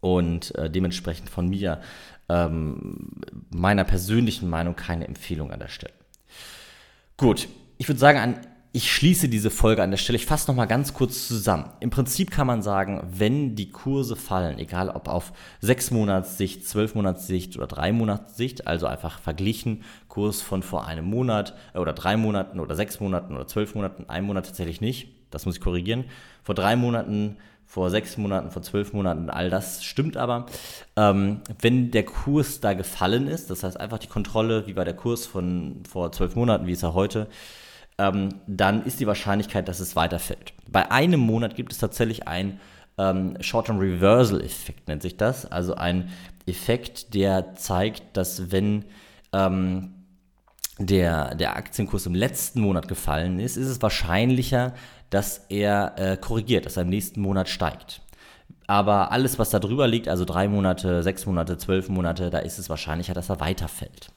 und 0.00 0.54
äh, 0.56 0.68
dementsprechend 0.68 1.30
von 1.30 1.48
mir, 1.48 1.80
ähm, 2.28 3.10
meiner 3.50 3.84
persönlichen 3.84 4.50
Meinung, 4.50 4.76
keine 4.76 5.06
Empfehlung 5.06 5.52
an 5.52 5.60
der 5.60 5.68
Stelle. 5.68 5.94
Gut, 7.16 7.48
ich 7.78 7.88
würde 7.88 8.00
sagen, 8.00 8.18
an 8.18 8.40
ich 8.74 8.90
schließe 8.90 9.28
diese 9.28 9.50
Folge 9.50 9.82
an 9.82 9.90
der 9.90 9.98
Stelle. 9.98 10.16
Ich 10.16 10.24
fasse 10.24 10.50
nochmal 10.50 10.66
ganz 10.66 10.94
kurz 10.94 11.28
zusammen. 11.28 11.68
Im 11.80 11.90
Prinzip 11.90 12.30
kann 12.30 12.46
man 12.46 12.62
sagen, 12.62 13.06
wenn 13.12 13.54
die 13.54 13.70
Kurse 13.70 14.16
fallen, 14.16 14.58
egal 14.58 14.88
ob 14.88 15.08
auf 15.08 15.34
6 15.60 15.90
Monatssicht, 15.90 16.66
12 16.66 16.94
Monatssicht 16.94 17.56
oder 17.56 17.66
3 17.66 17.92
Monatssicht, 17.92 18.66
also 18.66 18.86
einfach 18.86 19.18
verglichen, 19.18 19.82
Kurs 20.08 20.40
von 20.40 20.62
vor 20.62 20.86
einem 20.86 21.04
Monat 21.04 21.54
äh, 21.74 21.78
oder 21.78 21.92
3 21.92 22.16
Monaten 22.16 22.60
oder 22.60 22.74
6 22.74 23.00
Monaten 23.00 23.34
oder 23.34 23.46
12 23.46 23.74
Monaten, 23.74 24.04
ein 24.08 24.24
Monat 24.24 24.46
tatsächlich 24.46 24.80
nicht, 24.80 25.08
das 25.30 25.44
muss 25.44 25.56
ich 25.56 25.60
korrigieren. 25.60 26.04
Vor 26.42 26.54
3 26.54 26.76
Monaten, 26.76 27.36
vor 27.66 27.90
6 27.90 28.16
Monaten, 28.16 28.50
vor 28.50 28.62
12 28.62 28.94
Monaten, 28.94 29.28
all 29.28 29.50
das 29.50 29.84
stimmt 29.84 30.16
aber. 30.16 30.46
Ähm, 30.96 31.42
wenn 31.60 31.90
der 31.90 32.04
Kurs 32.04 32.60
da 32.60 32.72
gefallen 32.72 33.28
ist, 33.28 33.50
das 33.50 33.64
heißt 33.64 33.78
einfach 33.78 33.98
die 33.98 34.08
Kontrolle, 34.08 34.66
wie 34.66 34.76
war 34.76 34.86
der 34.86 34.96
Kurs 34.96 35.26
von 35.26 35.82
vor 35.86 36.10
12 36.10 36.36
Monaten, 36.36 36.66
wie 36.66 36.72
ist 36.72 36.82
er 36.82 36.94
heute, 36.94 37.28
ähm, 37.98 38.30
dann 38.46 38.84
ist 38.84 39.00
die 39.00 39.06
Wahrscheinlichkeit, 39.06 39.68
dass 39.68 39.80
es 39.80 39.96
weiterfällt. 39.96 40.54
Bei 40.68 40.90
einem 40.90 41.20
Monat 41.20 41.54
gibt 41.54 41.72
es 41.72 41.78
tatsächlich 41.78 42.26
ein 42.26 42.60
ähm, 42.98 43.36
Short-Term 43.40 43.78
Reversal-Effekt, 43.78 44.88
nennt 44.88 45.02
sich 45.02 45.16
das. 45.16 45.50
Also 45.50 45.74
ein 45.74 46.10
Effekt, 46.46 47.14
der 47.14 47.54
zeigt, 47.54 48.16
dass 48.16 48.50
wenn 48.50 48.84
ähm, 49.32 49.94
der, 50.78 51.34
der 51.34 51.56
Aktienkurs 51.56 52.06
im 52.06 52.14
letzten 52.14 52.60
Monat 52.60 52.88
gefallen 52.88 53.38
ist, 53.38 53.56
ist 53.56 53.68
es 53.68 53.82
wahrscheinlicher, 53.82 54.74
dass 55.10 55.46
er 55.48 55.94
äh, 55.96 56.16
korrigiert, 56.16 56.66
dass 56.66 56.76
er 56.76 56.82
im 56.82 56.88
nächsten 56.88 57.20
Monat 57.20 57.48
steigt. 57.48 58.00
Aber 58.66 59.12
alles, 59.12 59.38
was 59.38 59.50
da 59.50 59.58
drüber 59.58 59.86
liegt, 59.86 60.08
also 60.08 60.24
drei 60.24 60.48
Monate, 60.48 61.02
sechs 61.02 61.26
Monate, 61.26 61.58
zwölf 61.58 61.88
Monate, 61.88 62.30
da 62.30 62.38
ist 62.38 62.58
es 62.58 62.70
wahrscheinlicher, 62.70 63.12
dass 63.12 63.28
er 63.28 63.40
weiterfällt. 63.40 64.10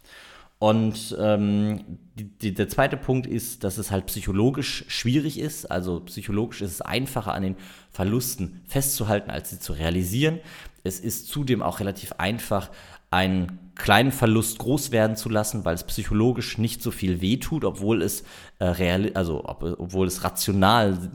Und 0.58 1.16
ähm, 1.20 2.00
die, 2.16 2.24
die, 2.24 2.54
der 2.54 2.70
zweite 2.70 2.98
Punkt 2.98 3.28
ist, 3.28 3.64
dass 3.64 3.78
es 3.78 3.92
halt 3.92 4.06
psychologisch 4.06 4.86
schwierig 4.88 5.38
ist. 5.38 5.70
Also 5.70 6.00
psychologisch 6.02 6.62
ist 6.62 6.72
es 6.72 6.82
einfacher 6.82 7.34
an 7.34 7.44
den 7.44 7.56
Verlusten 7.92 8.62
festzuhalten, 8.66 9.30
als 9.30 9.50
sie 9.50 9.60
zu 9.60 9.74
realisieren. 9.74 10.40
Es 10.84 11.00
ist 11.00 11.28
zudem 11.28 11.62
auch 11.62 11.80
relativ 11.80 12.14
einfach, 12.14 12.70
einen 13.12 13.60
kleinen 13.76 14.12
Verlust 14.12 14.60
groß 14.60 14.92
werden 14.92 15.16
zu 15.16 15.30
lassen, 15.30 15.66
weil 15.66 15.76
es 15.76 15.84
psychologisch 15.84 16.58
nicht 16.58 16.82
so 16.82 16.92
viel 16.92 17.22
wehtut, 17.22 17.64
obwohl 17.64 18.02
es 18.02 18.24
äh, 18.60 18.66
real, 18.66 19.12
also 19.14 19.46
ob, 19.46 19.64
obwohl 19.64 20.08
es 20.08 20.24
rational 20.24 21.12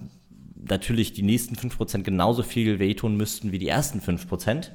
natürlich 0.69 1.13
die 1.13 1.23
nächsten 1.23 1.57
5% 1.57 2.03
genauso 2.03 2.43
viel 2.43 2.79
wehtun 2.79 3.17
müssten 3.17 3.53
wie 3.53 3.59
die 3.59 3.69
ersten 3.69 4.01
5%. 4.01 4.71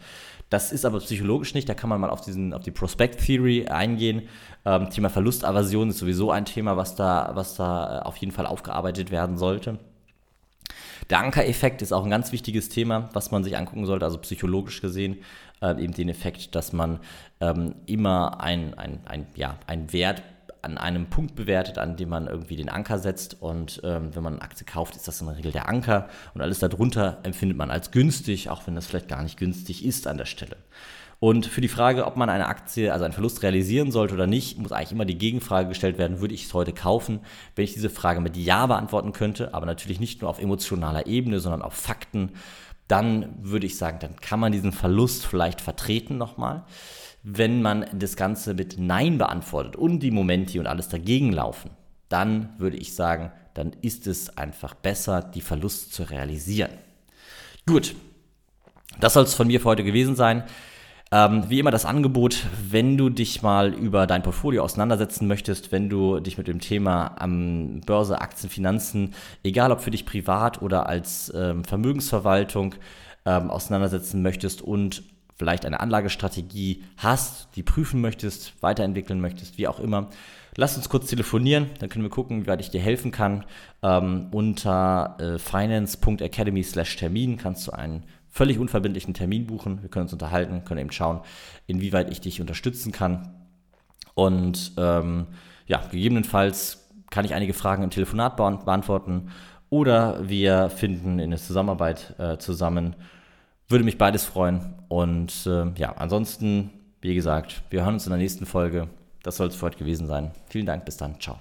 Das 0.55 0.71
ist 0.71 0.85
aber 0.85 0.99
psychologisch 0.99 1.53
nicht, 1.53 1.67
da 1.67 1.73
kann 1.73 1.89
man 1.89 1.99
mal 1.99 2.09
auf, 2.09 2.21
diesen, 2.21 2.53
auf 2.53 2.63
die 2.63 2.71
Prospect 2.71 3.19
Theory 3.25 3.67
eingehen. 3.67 4.29
Ähm, 4.63 4.89
Thema 4.89 5.09
Verlustaversion 5.09 5.89
ist 5.89 5.97
sowieso 5.97 6.31
ein 6.31 6.45
Thema, 6.45 6.77
was 6.77 6.95
da, 6.95 7.31
was 7.33 7.55
da 7.55 7.97
äh, 7.97 8.01
auf 8.03 8.15
jeden 8.15 8.31
Fall 8.31 8.45
aufgearbeitet 8.45 9.11
werden 9.11 9.37
sollte. 9.37 9.79
Der 11.09 11.19
Ankereffekt 11.19 11.81
ist 11.81 11.91
auch 11.91 12.05
ein 12.05 12.09
ganz 12.09 12.31
wichtiges 12.31 12.69
Thema, 12.69 13.09
was 13.11 13.31
man 13.31 13.43
sich 13.43 13.57
angucken 13.57 13.85
sollte, 13.85 14.05
also 14.05 14.17
psychologisch 14.19 14.79
gesehen, 14.79 15.17
äh, 15.61 15.71
eben 15.71 15.91
den 15.91 16.07
Effekt, 16.07 16.55
dass 16.55 16.71
man 16.71 17.01
ähm, 17.41 17.75
immer 17.85 18.39
ein, 18.39 18.75
ein, 18.75 19.01
ein, 19.03 19.27
ja, 19.35 19.57
ein 19.67 19.91
Wert 19.91 20.23
an 20.65 20.77
einem 20.77 21.07
Punkt 21.07 21.35
bewertet, 21.35 21.77
an 21.77 21.95
dem 21.95 22.09
man 22.09 22.27
irgendwie 22.27 22.55
den 22.55 22.69
Anker 22.69 22.99
setzt. 22.99 23.41
Und 23.41 23.81
ähm, 23.83 24.13
wenn 24.13 24.23
man 24.23 24.33
eine 24.33 24.41
Aktie 24.41 24.65
kauft, 24.65 24.95
ist 24.95 25.07
das 25.07 25.21
in 25.21 25.27
der 25.27 25.37
Regel 25.37 25.51
der 25.51 25.69
Anker. 25.69 26.09
Und 26.33 26.41
alles 26.41 26.59
darunter 26.59 27.19
empfindet 27.23 27.57
man 27.57 27.71
als 27.71 27.91
günstig, 27.91 28.49
auch 28.49 28.67
wenn 28.67 28.75
das 28.75 28.87
vielleicht 28.87 29.07
gar 29.07 29.23
nicht 29.23 29.37
günstig 29.37 29.85
ist 29.85 30.07
an 30.07 30.17
der 30.17 30.25
Stelle. 30.25 30.57
Und 31.19 31.45
für 31.45 31.61
die 31.61 31.69
Frage, 31.69 32.05
ob 32.05 32.17
man 32.17 32.29
eine 32.29 32.47
Aktie, 32.47 32.91
also 32.91 33.05
einen 33.05 33.13
Verlust 33.13 33.41
realisieren 33.41 33.91
sollte 33.91 34.13
oder 34.13 34.27
nicht, 34.27 34.57
muss 34.57 34.71
eigentlich 34.71 34.91
immer 34.91 35.05
die 35.05 35.17
Gegenfrage 35.17 35.69
gestellt 35.69 35.97
werden, 35.97 36.19
würde 36.19 36.33
ich 36.33 36.45
es 36.45 36.53
heute 36.53 36.73
kaufen? 36.73 37.21
Wenn 37.55 37.63
ich 37.63 37.73
diese 37.73 37.89
Frage 37.89 38.19
mit 38.19 38.35
Ja 38.35 38.65
beantworten 38.65 39.13
könnte, 39.13 39.53
aber 39.53 39.65
natürlich 39.65 39.99
nicht 39.99 40.21
nur 40.21 40.29
auf 40.29 40.39
emotionaler 40.39 41.07
Ebene, 41.07 41.39
sondern 41.39 41.61
auf 41.61 41.73
Fakten, 41.73 42.33
dann 42.87 43.33
würde 43.41 43.65
ich 43.65 43.77
sagen, 43.77 43.99
dann 43.99 44.17
kann 44.17 44.39
man 44.39 44.51
diesen 44.51 44.71
Verlust 44.71 45.25
vielleicht 45.25 45.61
vertreten 45.61 46.17
nochmal. 46.17 46.65
Wenn 47.27 47.63
man 47.63 47.87
das 47.91 48.15
Ganze 48.15 48.53
mit 48.53 48.77
Nein 48.77 49.17
beantwortet 49.17 49.75
und 49.75 50.01
die 50.01 50.11
Momenti 50.11 50.59
und 50.59 50.67
alles 50.67 50.89
dagegen 50.89 51.31
laufen, 51.31 51.71
dann 52.07 52.49
würde 52.59 52.77
ich 52.77 52.93
sagen, 52.93 53.31
dann 53.55 53.73
ist 53.81 54.05
es 54.05 54.37
einfach 54.37 54.75
besser, 54.75 55.23
die 55.23 55.41
Verlust 55.41 55.91
zu 55.91 56.03
realisieren. 56.03 56.69
Gut, 57.65 57.95
das 58.99 59.13
soll 59.13 59.23
es 59.23 59.33
von 59.33 59.47
mir 59.47 59.59
für 59.59 59.69
heute 59.69 59.83
gewesen 59.83 60.15
sein. 60.15 60.43
Ähm, 61.11 61.49
wie 61.49 61.59
immer 61.59 61.71
das 61.71 61.85
Angebot, 61.85 62.45
wenn 62.69 62.95
du 62.95 63.09
dich 63.09 63.41
mal 63.41 63.73
über 63.73 64.05
dein 64.05 64.21
Portfolio 64.21 64.63
auseinandersetzen 64.63 65.27
möchtest, 65.27 65.71
wenn 65.71 65.89
du 65.89 66.19
dich 66.19 66.37
mit 66.37 66.47
dem 66.47 66.59
Thema 66.59 67.15
ähm, 67.19 67.81
Börse, 67.87 68.21
Aktien, 68.21 68.51
Finanzen, 68.51 69.15
egal 69.43 69.71
ob 69.71 69.81
für 69.81 69.89
dich 69.89 70.05
privat 70.05 70.61
oder 70.61 70.87
als 70.87 71.33
ähm, 71.35 71.63
Vermögensverwaltung 71.63 72.75
ähm, 73.25 73.49
auseinandersetzen 73.49 74.21
möchtest 74.21 74.61
und 74.61 75.01
vielleicht 75.35 75.65
eine 75.65 75.79
Anlagestrategie 75.79 76.83
hast, 76.97 77.49
die 77.55 77.63
prüfen 77.63 78.01
möchtest, 78.01 78.53
weiterentwickeln 78.61 79.19
möchtest, 79.19 79.57
wie 79.57 79.67
auch 79.67 79.79
immer, 79.79 80.09
lass 80.55 80.77
uns 80.77 80.89
kurz 80.89 81.07
telefonieren, 81.07 81.69
dann 81.79 81.89
können 81.89 82.05
wir 82.05 82.09
gucken, 82.09 82.43
wie 82.43 82.47
weit 82.47 82.61
ich 82.61 82.69
dir 82.69 82.81
helfen 82.81 83.11
kann. 83.11 83.43
Ähm, 83.83 84.27
unter 84.31 85.17
äh, 85.19 85.37
finance.academy/termin 85.37 87.37
kannst 87.37 87.67
du 87.67 87.71
einen 87.71 88.03
völlig 88.29 88.59
unverbindlichen 88.59 89.13
Termin 89.13 89.47
buchen. 89.47 89.81
Wir 89.81 89.89
können 89.89 90.03
uns 90.03 90.13
unterhalten, 90.13 90.63
können 90.65 90.81
eben 90.81 90.91
schauen, 90.91 91.21
inwieweit 91.67 92.11
ich 92.11 92.21
dich 92.21 92.41
unterstützen 92.41 92.91
kann. 92.91 93.33
Und 94.13 94.73
ähm, 94.77 95.27
ja, 95.67 95.81
gegebenenfalls 95.91 96.89
kann 97.11 97.25
ich 97.25 97.33
einige 97.33 97.53
Fragen 97.53 97.83
im 97.83 97.89
Telefonat 97.89 98.37
beantworten 98.37 99.31
oder 99.69 100.27
wir 100.27 100.69
finden 100.69 101.19
in 101.19 101.31
der 101.31 101.39
Zusammenarbeit 101.39 102.15
äh, 102.17 102.37
zusammen 102.37 102.95
würde 103.67 103.85
mich 103.85 103.97
beides 103.97 104.25
freuen. 104.25 104.75
Und 104.87 105.45
äh, 105.45 105.71
ja, 105.77 105.93
ansonsten, 105.93 106.69
wie 107.01 107.15
gesagt, 107.15 107.63
wir 107.69 107.83
hören 107.83 107.95
uns 107.95 108.05
in 108.05 108.11
der 108.11 108.19
nächsten 108.19 108.45
Folge. 108.45 108.89
Das 109.23 109.37
soll 109.37 109.47
es 109.47 109.55
für 109.55 109.67
heute 109.67 109.77
gewesen 109.77 110.07
sein. 110.07 110.31
Vielen 110.49 110.65
Dank, 110.65 110.85
bis 110.85 110.97
dann. 110.97 111.19
Ciao. 111.19 111.39